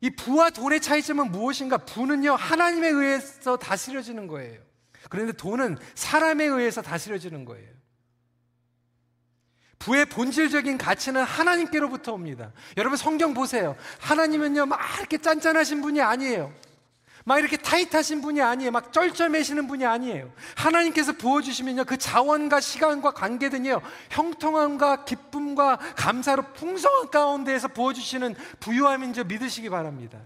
이 0.00 0.10
부와 0.10 0.50
돈의 0.50 0.80
차이점은 0.80 1.30
무엇인가? 1.32 1.78
부는요, 1.78 2.34
하나님에 2.34 2.88
의해서 2.88 3.56
다스려지는 3.56 4.26
거예요. 4.28 4.60
그런데 5.08 5.32
돈은 5.32 5.78
사람에 5.94 6.44
의해서 6.44 6.82
다스려지는 6.82 7.44
거예요. 7.44 7.68
부의 9.78 10.06
본질적인 10.06 10.76
가치는 10.76 11.22
하나님께로부터 11.22 12.12
옵니다. 12.12 12.52
여러분 12.76 12.96
성경 12.96 13.32
보세요. 13.32 13.76
하나님은요, 14.00 14.66
막 14.66 14.80
이렇게 14.98 15.18
짠짠하신 15.18 15.80
분이 15.80 16.00
아니에요. 16.00 16.52
막 17.28 17.38
이렇게 17.38 17.58
타이트하신 17.58 18.22
분이 18.22 18.40
아니에요. 18.40 18.70
막 18.70 18.90
쩔쩔매시는 18.90 19.66
분이 19.66 19.84
아니에요. 19.84 20.32
하나님께서 20.56 21.12
부어주시면요. 21.12 21.84
그 21.84 21.98
자원과 21.98 22.58
시간과 22.60 23.10
관계든요. 23.10 23.82
형통함과 24.08 25.04
기쁨과 25.04 25.76
감사로 25.94 26.54
풍성한 26.54 27.10
가운데에서 27.10 27.68
부어주시는 27.68 28.34
부유함인 28.60 29.12
줄 29.12 29.24
믿으시기 29.24 29.68
바랍니다. 29.68 30.18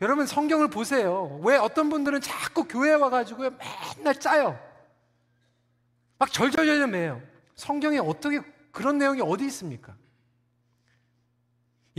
여러분 0.00 0.26
성경을 0.26 0.68
보세요. 0.68 1.40
왜 1.44 1.58
어떤 1.58 1.90
분들은 1.90 2.22
자꾸 2.22 2.64
교회 2.64 2.94
와가지고 2.94 3.50
맨날 3.98 4.18
짜요. 4.18 4.58
막 6.18 6.32
절절절절 6.32 6.88
매요. 6.88 7.20
성경에 7.54 7.98
어떻게 7.98 8.40
그런 8.72 8.96
내용이 8.96 9.20
어디 9.20 9.44
있습니까? 9.44 9.94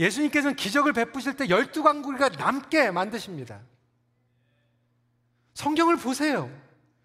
예수님께서는 0.00 0.56
기적을 0.56 0.94
베푸실 0.94 1.36
때 1.36 1.48
열두 1.48 1.84
광구리가 1.84 2.30
남게 2.30 2.90
만드십니다. 2.90 3.60
성경을 5.56 5.96
보세요. 5.96 6.50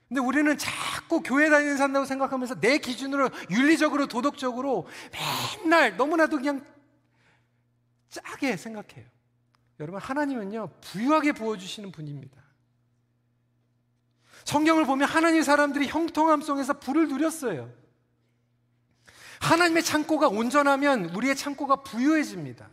근데 0.10 0.20
우리는 0.20 0.58
자꾸 0.58 1.22
교회 1.22 1.50
다니는 1.50 1.78
산다고 1.78 2.06
생각하면서 2.06 2.60
내 2.60 2.80
기준으로 2.80 3.30
윤리적으로 3.50 4.08
도덕적으로 4.08 4.88
맨날 5.64 5.96
너무나도 5.96 6.36
그냥 6.36 6.66
짜게 8.10 8.58
생각해요. 8.58 9.06
여러분 9.80 10.02
하나님은요 10.02 10.70
부유하게 10.82 11.32
부어주시는 11.32 11.94
분입니다. 11.94 12.42
성경을 14.44 14.84
보면 14.84 15.08
하나님 15.08 15.44
사람들이 15.44 15.88
형통함 15.88 16.42
속에서 16.42 16.74
불을 16.74 17.08
누렸어요. 17.08 17.72
하나님의 19.40 19.82
창고가 19.82 20.28
온전하면 20.28 21.06
우리의 21.16 21.38
창고가 21.38 21.84
부유해집니다. 21.84 22.70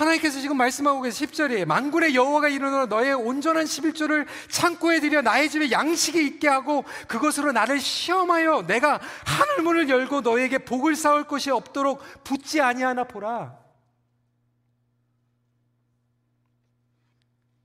하나님께서 0.00 0.40
지금 0.40 0.56
말씀하고 0.56 1.02
계신 1.02 1.26
10절에 1.26 1.64
만군의 1.66 2.14
여호와가 2.14 2.48
이르노 2.48 2.86
너의 2.86 3.12
온전한 3.14 3.64
11조를 3.64 4.26
창고에 4.48 5.00
들여 5.00 5.22
나의 5.22 5.50
집에 5.50 5.70
양식이 5.70 6.24
있게 6.26 6.48
하고 6.48 6.84
그것으로 7.06 7.52
나를 7.52 7.80
시험하여 7.80 8.66
내가 8.66 9.00
하늘 9.26 9.62
문을 9.62 9.88
열고 9.88 10.22
너에게 10.22 10.58
복을 10.58 10.96
쌓을 10.96 11.24
것이 11.24 11.50
없도록 11.50 12.02
붙지 12.24 12.60
아니하나 12.60 13.04
보라. 13.04 13.58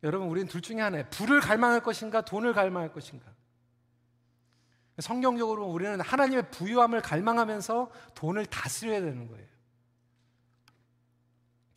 여러분 0.04 0.28
우리는 0.28 0.48
둘 0.48 0.62
중에 0.62 0.82
하나예요. 0.82 1.08
불을 1.10 1.40
갈망할 1.40 1.82
것인가 1.82 2.22
돈을 2.22 2.54
갈망할 2.54 2.92
것인가. 2.92 3.26
성경적으로 5.00 5.66
우리는 5.66 6.00
하나님의 6.00 6.52
부유함을 6.52 7.02
갈망하면서 7.02 7.92
돈을 8.14 8.46
다스려야 8.46 9.02
되는 9.02 9.28
거예요. 9.28 9.55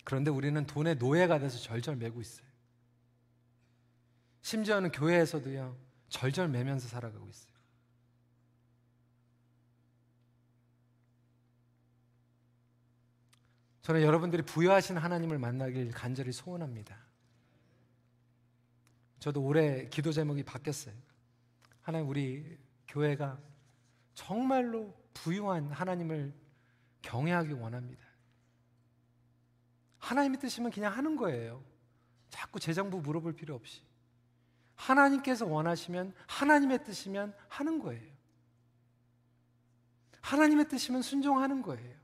그런데 0.08 0.30
우리는 0.30 0.66
돈의 0.66 0.94
노예가 0.94 1.38
돼서 1.38 1.58
절절 1.58 1.96
매고 1.96 2.22
있어요. 2.22 2.46
심지어는 4.40 4.90
교회에서도요, 4.90 5.76
절절 6.08 6.48
매면서 6.48 6.88
살아가고 6.88 7.28
있어요. 7.28 7.52
저는 13.82 14.00
여러분들이 14.00 14.40
부여하신 14.44 14.96
하나님을 14.96 15.38
만나길 15.38 15.90
간절히 15.90 16.32
소원합니다. 16.32 16.96
저도 19.18 19.42
올해 19.42 19.90
기도 19.90 20.10
제목이 20.10 20.42
바뀌었어요. 20.42 20.94
하나님, 21.82 22.08
우리 22.08 22.58
교회가 22.88 23.38
정말로 24.14 24.98
부유한 25.12 25.70
하나님을 25.70 26.32
경외하기 27.02 27.52
원합니다. 27.52 28.07
하나님의 30.08 30.40
뜻이면 30.40 30.70
그냥 30.70 30.96
하는 30.96 31.16
거예요. 31.16 31.62
자꾸 32.30 32.58
재정부 32.58 32.98
물어볼 32.98 33.34
필요 33.34 33.54
없이. 33.54 33.82
하나님께서 34.74 35.44
원하시면 35.44 36.14
하나님의 36.26 36.84
뜻이면 36.84 37.34
하는 37.48 37.78
거예요. 37.78 38.08
하나님의 40.22 40.68
뜻이면 40.68 41.02
순종하는 41.02 41.60
거예요. 41.60 41.96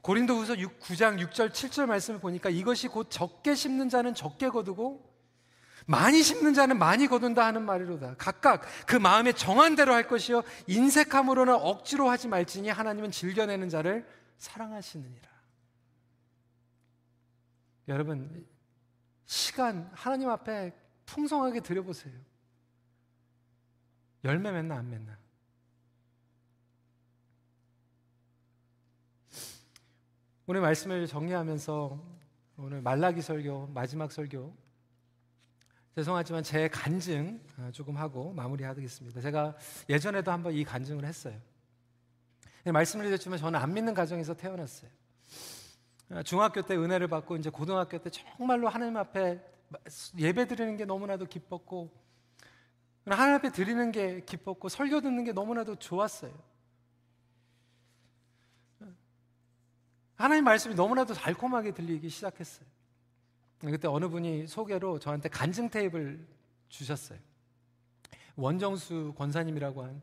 고린도후서 0.00 0.54
9장 0.54 1.20
6절 1.28 1.50
7절 1.50 1.86
말씀을 1.86 2.18
보니까 2.18 2.50
이것이 2.50 2.88
곧 2.88 3.06
적게 3.08 3.54
심는 3.54 3.88
자는 3.88 4.14
적게 4.14 4.48
거두고 4.48 5.12
많이 5.86 6.22
심는 6.24 6.54
자는 6.54 6.76
많이 6.78 7.06
거둔다 7.06 7.44
하는 7.46 7.62
말이로다. 7.62 8.16
각각 8.16 8.62
그 8.86 8.96
마음에 8.96 9.32
정한 9.32 9.76
대로 9.76 9.94
할 9.94 10.08
것이요 10.08 10.42
인색함으로는 10.66 11.54
억지로 11.54 12.08
하지 12.08 12.26
말지니 12.26 12.68
하나님은 12.68 13.12
즐겨내는 13.12 13.68
자를 13.68 14.04
사랑하시느니라. 14.42 15.30
여러분, 17.86 18.44
시간 19.24 19.88
하나님 19.94 20.28
앞에 20.30 20.72
풍성하게 21.06 21.60
드려보세요. 21.60 22.12
열매 24.24 24.50
맺나 24.50 24.78
안 24.78 24.90
맺나? 24.90 25.16
오늘 30.46 30.60
말씀을 30.60 31.06
정리하면서 31.06 32.02
오늘 32.56 32.82
말라기 32.82 33.22
설교 33.22 33.68
마지막 33.68 34.10
설교 34.10 34.52
죄송하지만 35.94 36.42
제 36.42 36.68
간증 36.68 37.40
조금 37.70 37.96
하고 37.96 38.32
마무리하겠습니다. 38.32 39.20
제가 39.20 39.56
예전에도 39.88 40.32
한번 40.32 40.52
이 40.52 40.64
간증을 40.64 41.04
했어요. 41.04 41.40
네, 42.64 42.72
말씀을 42.72 43.06
드렸지만 43.06 43.38
저는 43.38 43.58
안 43.58 43.74
믿는 43.74 43.92
가정에서 43.94 44.34
태어났어요. 44.34 44.90
아, 46.10 46.22
중학교 46.22 46.62
때 46.62 46.76
은혜를 46.76 47.08
받고 47.08 47.36
이제 47.36 47.50
고등학교 47.50 47.98
때 47.98 48.10
정말로 48.10 48.68
하나님 48.68 48.96
앞에 48.96 49.40
예배 50.18 50.46
드리는 50.46 50.76
게 50.76 50.84
너무나도 50.84 51.26
기뻤고 51.26 51.90
하나님 53.06 53.34
앞에 53.36 53.50
드리는 53.50 53.90
게 53.90 54.20
기뻤고 54.20 54.68
설교 54.68 55.00
듣는 55.00 55.24
게 55.24 55.32
너무나도 55.32 55.76
좋았어요. 55.76 56.32
하나님 60.14 60.44
말씀이 60.44 60.74
너무나도 60.76 61.14
달콤하게 61.14 61.72
들리기 61.72 62.08
시작했어요. 62.08 62.64
그때 63.60 63.88
어느 63.88 64.08
분이 64.08 64.46
소개로 64.46 65.00
저한테 65.00 65.28
간증 65.28 65.68
테이블 65.68 66.24
주셨어요. 66.68 67.18
원정수 68.36 69.14
권사님이라고 69.16 69.82
한 69.82 70.00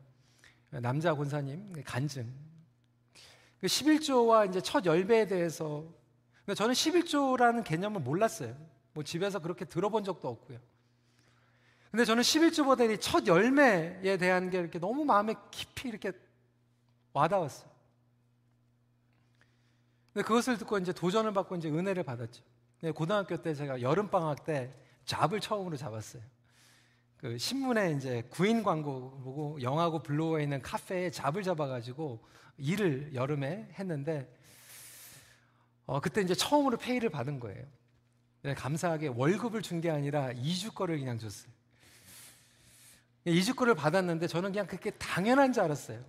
남자 0.70 1.14
권사님 1.14 1.82
간증 1.84 2.32
11조와 3.62 4.44
그 4.44 4.50
이제 4.50 4.60
첫 4.60 4.86
열매에 4.86 5.26
대해서 5.26 5.84
저는 6.54 6.74
11조라는 6.74 7.64
개념을 7.64 8.00
몰랐어요. 8.00 8.56
뭐 8.92 9.04
집에서 9.04 9.38
그렇게 9.38 9.64
들어본 9.64 10.04
적도 10.04 10.28
없고요. 10.28 10.58
근데 11.90 12.04
저는 12.04 12.22
11조보다 12.22 13.00
첫 13.00 13.26
열매에 13.26 14.16
대한 14.16 14.50
게 14.50 14.58
이렇게 14.58 14.78
너무 14.78 15.04
마음에 15.04 15.34
깊이 15.50 15.88
이렇게 15.88 16.12
와닿았어요. 17.12 17.68
근데 20.12 20.26
그것을 20.26 20.58
듣고 20.58 20.78
이제 20.78 20.92
도전을 20.92 21.32
받고 21.32 21.56
이제 21.56 21.68
은혜를 21.68 22.02
받았죠. 22.02 22.42
고등학교 22.94 23.36
때 23.36 23.54
제가 23.54 23.82
여름방학 23.82 24.44
때 24.44 24.72
잡을 25.04 25.40
처음으로 25.40 25.76
잡았어요. 25.76 26.22
그 27.20 27.36
신문에 27.36 27.92
이제 27.92 28.22
구인 28.30 28.62
광고 28.62 29.10
보고 29.20 29.60
영하고 29.60 30.02
블루어에 30.02 30.42
있는 30.42 30.62
카페에 30.62 31.10
잡을 31.10 31.42
잡아가지고 31.42 32.24
일을 32.56 33.14
여름에 33.14 33.68
했는데 33.78 34.34
어, 35.84 36.00
그때 36.00 36.22
이제 36.22 36.34
처음으로 36.34 36.78
페이를 36.78 37.10
받은 37.10 37.40
거예요. 37.40 37.66
네, 38.42 38.54
감사하게 38.54 39.08
월급을 39.08 39.60
준 39.60 39.82
게 39.82 39.90
아니라 39.90 40.32
2주 40.32 40.72
거를 40.74 40.98
그냥 40.98 41.18
줬어요. 41.18 41.52
2주 43.26 43.54
거를 43.54 43.74
받았는데 43.74 44.26
저는 44.26 44.52
그냥 44.52 44.66
그게 44.66 44.90
당연한 44.92 45.52
줄 45.52 45.62
알았어요. 45.64 46.02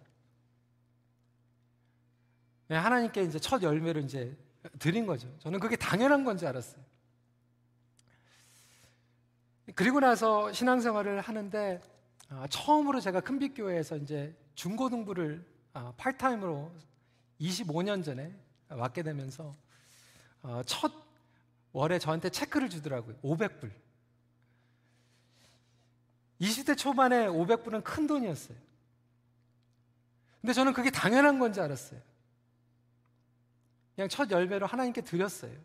네, 2.70 2.78
하나님께 2.78 3.24
이제 3.24 3.38
첫 3.38 3.62
열매를 3.64 4.05
이제 4.05 4.38
드린 4.80 5.05
거죠. 5.05 5.28
저는 5.39 5.59
그게 5.59 5.76
당연한 5.76 6.24
건 6.24 6.38
줄 6.38 6.47
알았어요. 6.47 6.82
그리고 9.76 9.99
나서 9.99 10.51
신앙생활을 10.51 11.22
하는데 11.22 11.82
아, 12.30 12.47
처음으로 12.49 12.99
제가 12.99 13.22
큰빛교회에서 13.22 13.97
이제 13.97 14.36
중고등부를 14.55 15.45
아, 15.74 15.93
팔타임으로 15.97 16.72
25년 17.39 18.03
전에 18.03 18.34
맡게 18.70 19.03
되면서 19.03 19.53
어, 20.43 20.62
첫 20.66 20.91
월에 21.74 21.99
저한테 21.99 22.30
체크를 22.30 22.70
주더라고요. 22.70 23.16
500불. 23.18 23.72
20대 26.41 26.78
초반에 26.78 27.28
500불은 27.28 27.84
큰 27.84 28.07
돈이었어요. 28.07 28.57
근데 30.41 30.53
저는 30.53 30.74
그게 30.74 30.89
당연한 30.89 31.38
건지 31.38 31.62
알았어요. 31.62 31.99
그냥 33.95 34.09
첫 34.09 34.32
열매로 34.32 34.66
하나님께 34.66 35.01
드렸어요. 35.01 35.55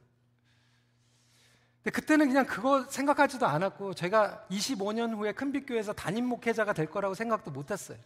근데 1.87 2.01
그때는 2.01 2.27
그냥 2.27 2.45
그거 2.47 2.85
생각하지도 2.89 3.47
않았고 3.47 3.95
제가 3.95 4.45
25년 4.51 5.17
후에 5.17 5.31
큰빛교회에서 5.31 5.93
담임 5.93 6.27
목회자가 6.27 6.73
될 6.73 6.91
거라고 6.91 7.15
생각도 7.15 7.53
못 7.53 7.71
했어요. 7.71 7.97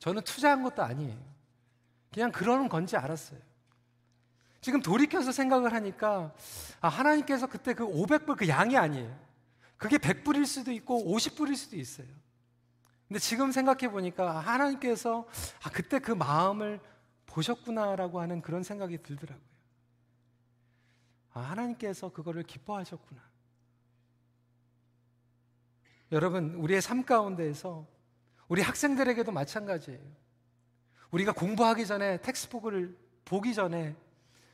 저는 0.00 0.22
투자한 0.22 0.64
것도 0.64 0.82
아니에요. 0.82 1.16
그냥 2.12 2.32
그러는 2.32 2.68
건지 2.68 2.96
알았어요. 2.96 3.38
지금 4.60 4.82
돌이켜서 4.82 5.30
생각을 5.30 5.72
하니까 5.72 6.34
아, 6.80 6.88
하나님께서 6.88 7.46
그때 7.46 7.74
그 7.74 7.86
500불 7.86 8.38
그 8.38 8.48
양이 8.48 8.76
아니에요. 8.76 9.16
그게 9.76 9.98
100불일 9.98 10.44
수도 10.44 10.72
있고 10.72 11.04
50불일 11.14 11.54
수도 11.54 11.76
있어요. 11.76 12.08
근데 13.06 13.20
지금 13.20 13.52
생각해 13.52 13.88
보니까 13.88 14.40
하나님께서 14.40 15.28
아, 15.62 15.70
그때 15.70 16.00
그 16.00 16.10
마음을 16.10 16.80
보셨구나라고 17.26 18.20
하는 18.20 18.42
그런 18.42 18.64
생각이 18.64 18.98
들더라고요. 19.04 19.55
아, 21.36 21.40
하나님께서 21.40 22.08
그거를 22.08 22.44
기뻐하셨구나. 22.44 23.20
여러분, 26.12 26.54
우리의 26.54 26.80
삶 26.80 27.04
가운데에서 27.04 27.86
우리 28.48 28.62
학생들에게도 28.62 29.32
마찬가지예요. 29.32 30.00
우리가 31.10 31.32
공부하기 31.32 31.86
전에 31.86 32.22
텍스트북을 32.22 32.96
보기 33.26 33.52
전에 33.52 33.94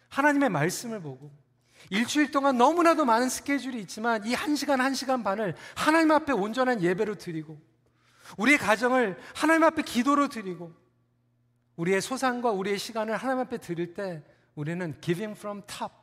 하나님의 0.09 0.49
말씀을 0.49 1.01
보고 1.01 1.30
일주일 1.91 2.33
동안 2.33 2.59
너무나도 2.59 3.05
많은 3.05 3.28
스케줄이 3.28 3.80
있지만 3.83 4.26
이 4.26 4.35
한 4.35 4.57
시간, 4.57 4.80
한 4.80 4.93
시간 4.93 5.22
반을 5.22 5.55
하나님 5.76 6.11
앞에 6.11 6.33
온전한 6.33 6.83
예배로 6.83 7.14
드리고 7.14 7.61
우리의 8.39 8.59
가정을 8.59 9.16
하나님 9.37 9.62
앞에 9.62 9.83
기도로 9.83 10.28
드리고 10.28 10.74
우리의 11.76 12.01
소상과 12.01 12.51
우리의 12.51 12.78
시간을 12.78 13.16
하나님 13.16 13.41
앞에 13.43 13.59
드릴 13.59 13.95
때 13.95 14.24
우리는 14.57 15.01
giving 15.01 15.39
from 15.39 15.62
top 15.66 16.01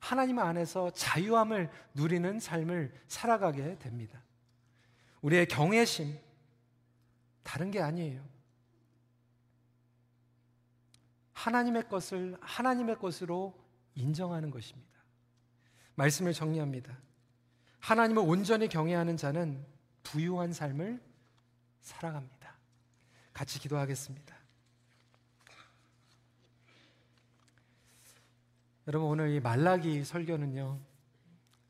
하나님 0.00 0.38
안에서 0.38 0.90
자유함을 0.90 1.70
누리는 1.94 2.40
삶을 2.40 2.92
살아가게 3.06 3.78
됩니다. 3.78 4.22
우리의 5.20 5.46
경외심, 5.46 6.18
다른 7.42 7.70
게 7.70 7.80
아니에요. 7.80 8.26
하나님의 11.34 11.88
것을 11.88 12.36
하나님의 12.40 12.98
것으로 12.98 13.54
인정하는 13.94 14.50
것입니다. 14.50 14.90
말씀을 15.94 16.32
정리합니다. 16.32 16.98
하나님을 17.80 18.22
온전히 18.26 18.68
경외하는 18.68 19.16
자는 19.16 19.64
부유한 20.02 20.52
삶을 20.52 21.00
살아갑니다. 21.80 22.58
같이 23.32 23.58
기도하겠습니다. 23.58 24.39
여러분 28.90 29.08
오늘 29.08 29.30
이 29.30 29.38
말라기 29.38 30.02
설교는요. 30.02 30.80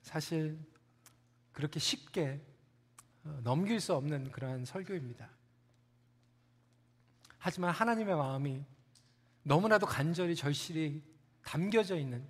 사실 0.01 0.59
그렇게 1.53 1.79
쉽게 1.79 2.41
어, 3.25 3.39
넘길 3.43 3.79
수 3.79 3.95
없는 3.95 4.33
그러한 4.33 4.65
설교입니다. 4.65 5.29
하지만 7.37 7.73
하나님의 7.73 8.17
마음이 8.17 8.65
너무나도 9.43 9.85
간절히 9.85 10.35
절실히 10.35 11.03
담겨져 11.45 11.99
있는 11.99 12.27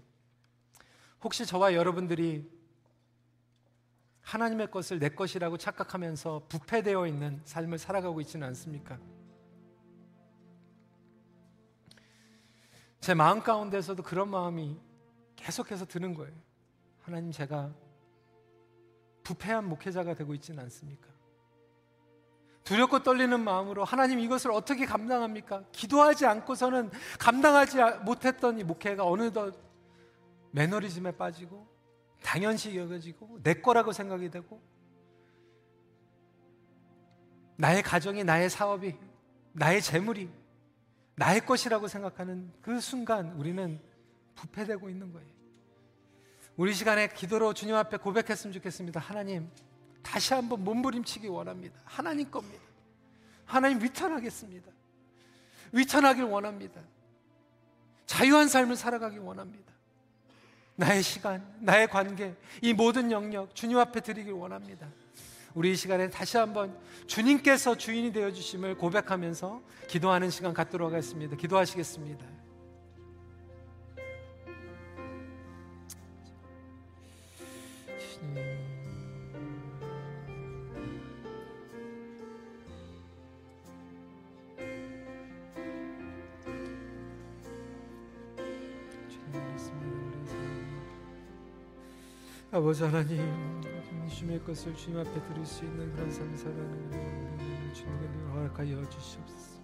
혹시 1.23 1.47
저와 1.47 1.75
여러분들이 1.75 2.51
하나님의 4.23 4.73
것을 4.73 4.99
내 4.99 5.11
것이라고 5.11 5.57
착각하면서 5.57 6.47
부패되어 6.49 7.07
있는 7.07 7.41
삶을 7.45 7.79
살아가고 7.79 8.21
있지는 8.23 8.49
않습니까? 8.49 8.99
제 13.01 13.15
마음 13.15 13.41
가운데서도 13.41 14.03
그런 14.03 14.31
마음이 14.31 14.79
계속해서 15.37 15.87
드는 15.87 16.15
거예요. 16.15 16.35
하나님 17.01 17.33
제가 17.33 17.73
부패한 19.23 19.69
목회자가 19.69 20.15
되고 20.15 20.35
있지는 20.35 20.63
않습니까? 20.65 21.09
두렵고 22.65 23.03
떨리는 23.03 23.41
마음으로 23.41 23.85
하나님 23.85 24.21
이것을 24.21 24.53
어떻게 24.53 24.85
감당합니까? 24.85 25.65
기도하지 25.73 26.27
않고서는 26.27 26.91
감당하지 27.19 27.79
못했던 28.05 28.59
이 28.59 28.65
목회가 28.65 29.05
어느덧 29.07 29.59
매너리즘에 30.53 31.13
빠지고 31.13 31.67
당연시 32.23 32.77
여겨지고 32.77 33.41
내 33.43 33.55
거라고 33.55 33.93
생각이 33.93 34.31
되고 34.31 34.61
나의 37.57 37.83
가정이 37.83 38.25
나의 38.25 38.51
사업이 38.51 38.95
나의 39.53 39.81
재물이 39.81 40.31
나의 41.17 41.45
것이라고 41.45 41.89
생각하는 41.89 42.53
그 42.63 42.81
순간 42.81 43.33
우리는 43.33 43.81
부패되고 44.35 44.89
있는 44.89 45.13
거예요. 45.13 45.29
우리 46.57 46.75
시간에 46.75 47.09
기도로 47.09 47.55
주님 47.55 47.75
앞에 47.75 47.99
고백했으면 47.99 48.53
좋겠습니다. 48.55 49.01
하나님, 49.01 49.51
다시 50.03 50.35
한번 50.35 50.65
몸부림치기 50.65 51.29
원합니다. 51.29 51.81
하나님 51.85 52.31
겁니다. 52.31 52.63
하나님 53.45 53.83
위천하겠습니다. 53.83 54.71
위천하길 55.73 56.25
원합니다. 56.25 56.81
자유한 58.07 58.49
삶을 58.49 58.77
살아가기 58.77 59.19
원합니다. 59.19 59.73
나의 60.77 61.03
시간, 61.03 61.47
나의 61.61 61.89
관계, 61.89 62.35
이 62.63 62.73
모든 62.73 63.13
영역 63.13 63.55
주님 63.55 63.79
앞에 63.79 64.01
드리길 64.01 64.33
원합니다. 64.33 64.89
우리 65.55 65.73
이 65.73 65.77
시간에 65.77 66.09
다시 66.09 66.37
한번 66.37 66.77
주님께서 67.07 67.77
주인이 67.77 68.13
되어 68.13 68.33
주심을 68.33 68.77
고백하면서 68.77 69.61
기도하는 69.89 70.31
시간 70.31 70.55
갖도록 70.55 70.93
하겠습니다. 70.93 71.37
기도하시겠습니다. 71.37 72.25
아버지 92.53 92.83
하나님 92.83 93.61
주님의 94.11 94.45
것을 94.45 94.75
주님 94.75 94.99
앞에 94.99 95.11
들을 95.11 95.47
수 95.47 95.65
있는 95.65 95.93
그런 95.95 96.11
삶 96.11 96.37
살아가는 96.37 97.73
주님을 97.73 98.09
허락하여 98.35 98.89
주시옵소서. 98.89 99.61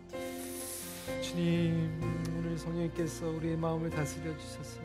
주님 1.21 2.01
오늘 2.39 2.57
성령께서 2.57 3.29
우리의 3.29 3.57
마음을 3.57 3.91
다스려 3.91 4.37
주셔서 4.39 4.81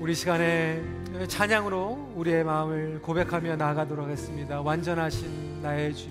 우리 0.00 0.14
시간에 0.14 0.82
찬양으로 1.26 2.12
우리의 2.14 2.44
마음을 2.44 3.00
고백하며 3.02 3.56
나아가도록 3.56 4.04
하겠습니다. 4.04 4.60
완전하신 4.60 5.62
나의 5.62 5.94
주 5.94 6.08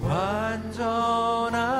완전하 0.00 1.75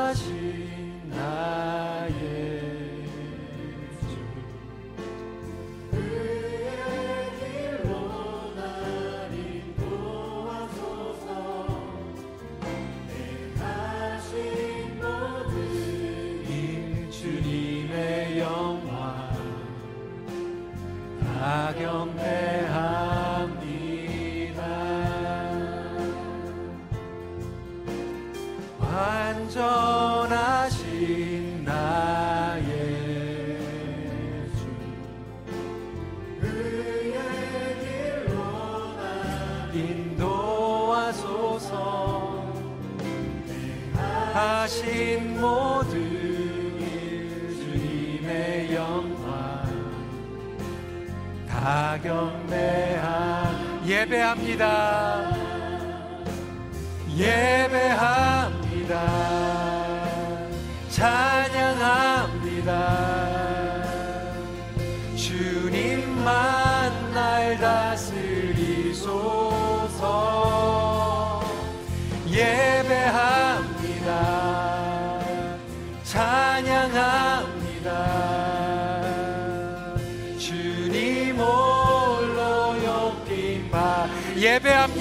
예배합니다 54.57 55.06
예배합니다 55.06 55.06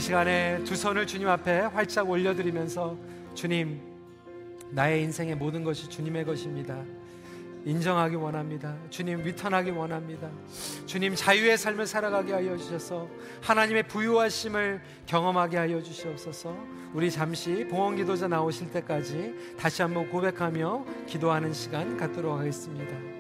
시간에 0.08 0.64
두 0.64 0.74
손을 0.74 1.06
주님 1.06 1.28
앞에 1.28 1.60
활짝 1.60 2.10
올려드리면서 2.10 2.98
주님 3.34 3.82
나의 4.70 5.04
인생의 5.04 5.36
모든 5.36 5.66
것이 5.66 5.90
주님의 5.90 6.24
것입니다 6.24 6.82
인정하기 7.66 8.16
원합니다. 8.16 8.74
주님 8.90 9.26
위턴하기 9.26 9.72
원합니다. 9.72 10.30
주님 10.86 11.14
자유의 11.14 11.58
삶을 11.58 11.86
살아가게 11.86 12.32
하여 12.32 12.56
주셔서 12.56 13.10
하나님의 13.42 13.90
부유하심을 13.90 14.82
경험하게 15.08 15.58
하여 15.58 15.84
주시옵소서. 15.84 16.56
우리 16.94 17.12
잠시 17.12 17.68
봉헌 17.68 17.98
기도자 17.98 18.30
나오실 18.30 18.72
때까지 18.72 19.36
다시 19.60 19.82
한번 19.82 20.10
고백하며 20.10 20.86
기도하는 21.08 21.52
시간 21.52 21.98
갖도록 21.98 22.40
하겠습니다. 22.40 23.17